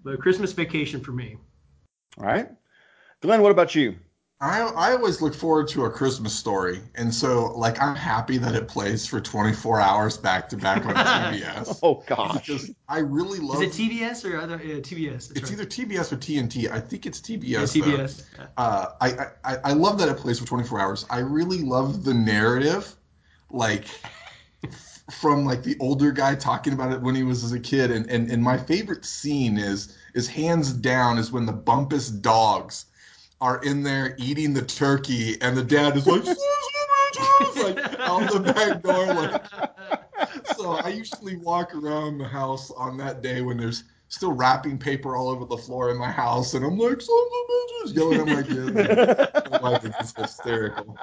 But 0.04 0.20
Christmas 0.20 0.52
Vacation 0.52 1.00
for 1.00 1.12
me. 1.12 1.36
All 2.18 2.26
right. 2.26 2.48
Glenn, 3.20 3.42
what 3.42 3.52
about 3.52 3.74
you? 3.74 3.96
I, 4.38 4.61
I 4.61 4.92
always 4.92 5.22
look 5.22 5.35
forward 5.35 5.68
to 5.68 5.87
a 5.87 5.90
Christmas 5.90 6.35
story. 6.35 6.83
And 6.94 7.14
so, 7.14 7.55
like, 7.57 7.81
I'm 7.81 7.96
happy 7.96 8.37
that 8.38 8.55
it 8.55 8.68
plays 8.68 9.07
for 9.07 9.18
24 9.18 9.81
hours 9.81 10.18
back 10.18 10.50
to 10.50 10.59
back 10.59 10.85
on 10.85 10.94
TBS. 10.94 11.81
oh, 11.83 12.05
gosh. 12.07 12.46
Because 12.46 12.70
I 12.87 12.98
really 12.98 13.38
love 13.38 13.62
Is 13.62 13.81
it 13.81 13.83
TBS 13.83 14.31
or 14.31 14.37
other, 14.37 14.57
uh, 14.57 14.59
TBS? 14.59 15.31
it's 15.31 15.42
right. 15.42 15.52
either 15.52 15.64
TBS 15.64 16.12
or 16.12 16.16
TNT. 16.16 16.70
I 16.70 16.81
think 16.81 17.07
it's 17.07 17.20
TBS. 17.20 17.44
Yeah, 17.44 17.61
TBS. 17.61 18.24
Uh, 18.59 18.87
I, 19.00 19.26
I, 19.42 19.57
I 19.64 19.72
love 19.72 19.98
that 20.00 20.11
it 20.11 20.18
plays 20.18 20.38
for 20.38 20.46
24 20.46 20.81
hours. 20.81 21.07
I 21.09 21.20
really 21.20 21.62
love 21.62 22.05
the 22.05 22.12
narrative. 22.12 22.94
Like, 23.50 23.87
from 25.10 25.44
like 25.44 25.62
the 25.62 25.76
older 25.80 26.10
guy 26.10 26.34
talking 26.34 26.72
about 26.72 26.92
it 26.92 27.00
when 27.00 27.14
he 27.14 27.22
was 27.22 27.44
as 27.44 27.52
a 27.52 27.60
kid 27.60 27.90
and, 27.90 28.10
and 28.10 28.30
and 28.30 28.42
my 28.42 28.56
favorite 28.56 29.04
scene 29.04 29.56
is 29.56 29.96
is 30.14 30.26
hands 30.26 30.72
down 30.72 31.16
is 31.18 31.30
when 31.30 31.46
the 31.46 31.52
bumpus 31.52 32.08
dogs 32.08 32.86
are 33.40 33.62
in 33.62 33.82
there 33.82 34.16
eating 34.18 34.52
the 34.52 34.62
turkey 34.62 35.40
and 35.40 35.56
the 35.56 35.62
dad 35.62 35.96
is 35.96 36.06
like 36.06 36.24
like 36.24 38.00
out 38.00 38.32
the 38.32 38.52
back 38.52 38.82
door 38.82 39.06
like 39.14 40.56
so 40.56 40.72
i 40.72 40.88
usually 40.88 41.36
walk 41.36 41.74
around 41.74 42.18
the 42.18 42.26
house 42.26 42.72
on 42.72 42.96
that 42.96 43.22
day 43.22 43.42
when 43.42 43.56
there's 43.56 43.84
still 44.08 44.32
wrapping 44.32 44.78
paper 44.78 45.16
all 45.16 45.28
over 45.28 45.44
the 45.44 45.56
floor 45.56 45.90
in 45.90 45.96
my 45.96 46.10
house, 46.10 46.54
and 46.54 46.64
I'm 46.64 46.78
like, 46.78 47.00
sons 47.00 47.10
of 47.10 47.50
bitches, 47.50 47.96
yelling 47.96 48.20
at 48.20 48.26
my 48.26 48.42
kids. 48.42 49.50
my 49.50 49.60
wife 49.60 49.84
is 49.84 49.94
just 49.98 50.16
hysterical. 50.16 50.96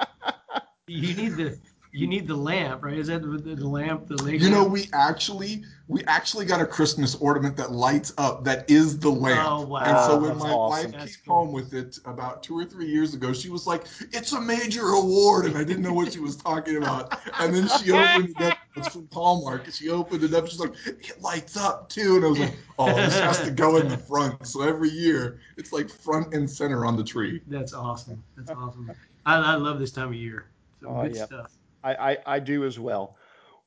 You 0.86 1.14
need 1.14 1.36
the 1.36 1.58
you 1.94 2.06
need 2.08 2.26
the 2.26 2.34
lamp, 2.36 2.82
right? 2.82 2.98
Is 2.98 3.06
that 3.06 3.22
the, 3.22 3.38
the 3.38 3.68
lamp? 3.68 4.08
The 4.08 4.16
leg 4.16 4.42
You 4.42 4.50
know, 4.50 4.64
we 4.64 4.88
actually 4.92 5.64
we 5.86 6.02
actually 6.04 6.44
got 6.44 6.60
a 6.60 6.66
Christmas 6.66 7.14
ornament 7.16 7.56
that 7.58 7.70
lights 7.72 8.12
up. 8.18 8.44
That 8.44 8.68
is 8.68 8.98
the 8.98 9.10
lamp. 9.10 9.48
Oh, 9.48 9.66
wow. 9.66 9.84
And 9.86 9.98
so 10.00 10.16
when 10.16 10.30
That's 10.30 10.42
my 10.44 10.52
awesome. 10.52 10.90
wife 10.90 10.98
That's 10.98 11.16
came 11.16 11.24
cool. 11.26 11.44
home 11.44 11.52
with 11.52 11.72
it 11.74 11.98
about 12.04 12.42
two 12.42 12.58
or 12.58 12.64
three 12.64 12.86
years 12.86 13.14
ago, 13.14 13.32
she 13.32 13.50
was 13.50 13.66
like, 13.66 13.84
"It's 14.12 14.32
a 14.32 14.40
major 14.40 14.88
award," 14.88 15.46
and 15.46 15.56
I 15.56 15.62
didn't 15.64 15.82
know 15.82 15.92
what 15.92 16.12
she 16.12 16.20
was 16.20 16.36
talking 16.36 16.76
about. 16.76 17.16
And 17.38 17.54
then 17.54 17.68
she 17.68 17.92
opened 17.92 18.30
it 18.30 18.42
up. 18.42 18.58
It's 18.76 18.88
from 18.88 19.08
Hallmark. 19.12 19.70
She 19.70 19.88
opened 19.88 20.24
it 20.24 20.34
up. 20.34 20.48
She's 20.48 20.58
like, 20.58 20.74
"It 20.86 21.20
lights 21.22 21.56
up 21.56 21.88
too," 21.90 22.16
and 22.16 22.24
I 22.24 22.28
was 22.28 22.40
like, 22.40 22.54
"Oh, 22.78 23.02
this 23.02 23.20
has 23.20 23.40
to 23.42 23.50
go 23.50 23.76
in 23.76 23.88
the 23.88 23.98
front." 23.98 24.44
So 24.48 24.62
every 24.62 24.90
year, 24.90 25.38
it's 25.56 25.72
like 25.72 25.88
front 25.88 26.34
and 26.34 26.50
center 26.50 26.84
on 26.84 26.96
the 26.96 27.04
tree. 27.04 27.40
That's 27.46 27.72
awesome. 27.72 28.24
That's 28.36 28.50
awesome. 28.50 28.90
I, 29.24 29.36
I 29.36 29.54
love 29.54 29.78
this 29.78 29.92
time 29.92 30.08
of 30.08 30.14
year. 30.14 30.46
So 30.80 30.88
Oh, 30.88 31.02
good 31.02 31.14
yeah. 31.14 31.26
stuff. 31.26 31.52
I, 31.84 32.12
I, 32.12 32.18
I 32.26 32.38
do 32.40 32.64
as 32.64 32.78
well. 32.78 33.16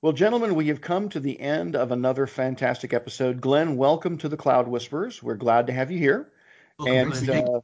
Well, 0.02 0.14
gentlemen, 0.14 0.56
we 0.56 0.68
have 0.68 0.82
come 0.82 1.10
to 1.10 1.20
the 1.20 1.40
end 1.40 1.76
of 1.76 1.92
another 1.92 2.28
fantastic 2.28 2.94
episode. 2.94 3.40
Glenn, 3.42 3.78
welcome 3.78 4.18
to 4.20 4.30
the 4.30 4.38
Cloud 4.38 4.68
Whisperers. 4.68 5.22
We're 5.22 5.36
glad 5.36 5.68
to 5.68 5.74
have 5.74 5.92
you 5.92 6.00
here. 6.00 6.32
And, 6.86 7.30
uh, 7.30 7.62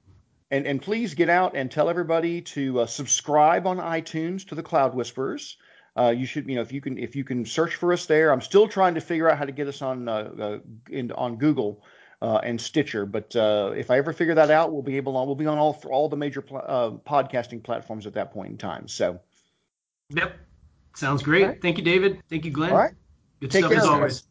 and 0.50 0.66
and 0.66 0.82
please 0.82 1.13
get 1.13 1.30
out 1.30 1.56
and 1.56 1.70
tell 1.70 1.89
everybody 1.89 2.42
to 2.42 2.82
uh, 2.82 2.86
subscribe 2.86 3.68
on 3.68 3.78
iTunes 3.78 4.48
to 4.48 4.56
the 4.56 4.63
Cloud 4.63 4.96
Whisperers. 4.96 5.58
Uh, 5.96 6.10
you 6.16 6.26
should, 6.26 6.48
you 6.48 6.56
know, 6.56 6.62
if 6.62 6.72
you 6.72 6.82
can, 6.82 6.98
if 6.98 7.16
you 7.16 7.24
can 7.24 7.46
search 7.46 7.76
for 7.76 7.94
us 7.94 8.08
there. 8.08 8.32
I'm 8.32 8.42
still 8.42 8.68
trying 8.68 8.96
to 8.96 9.02
figure 9.02 9.30
out 9.30 9.38
how 9.38 9.46
to 9.46 9.52
get 9.52 9.68
us 9.68 9.84
on 9.84 10.08
uh, 10.08 10.12
uh, 10.39 10.58
in, 10.89 11.12
on 11.12 11.38
Google 11.38 11.84
uh, 12.22 12.38
and 12.44 12.60
Stitcher. 12.60 13.06
But 13.06 13.36
uh, 13.36 13.74
if 13.76 13.92
I 13.92 13.98
ever 14.00 14.13
figure 14.13 14.36
that 14.36 14.50
out, 14.50 14.72
we'll 14.72 14.82
be 14.82 14.98
able 14.98 15.18
on. 15.18 15.28
We'll 15.28 15.36
be 15.36 15.46
on 15.46 15.60
all 15.60 15.80
all 15.92 16.10
the 16.10 16.18
major 16.18 16.42
pl- 16.42 16.63
uh, 16.66 16.92
podcasting 17.08 17.63
platforms 17.63 18.08
at 18.08 18.13
that 18.13 18.32
point 18.32 18.52
in 18.52 18.58
time. 18.58 18.88
So, 18.88 19.20
Yep. 20.13 20.39
Sounds 20.95 21.23
great. 21.23 21.45
Right. 21.45 21.62
Thank 21.62 21.78
you, 21.78 21.84
David. 21.84 22.21
Thank 22.30 22.45
you, 22.45 22.52
Glenn. 22.52 22.71
all 22.71 22.78
right, 22.78 22.93
Good 23.41 23.52
take 23.52 23.62
stuff 23.62 23.71
care, 23.71 23.80
as 23.80 23.86
guys. 23.86 23.93
always. 23.93 24.23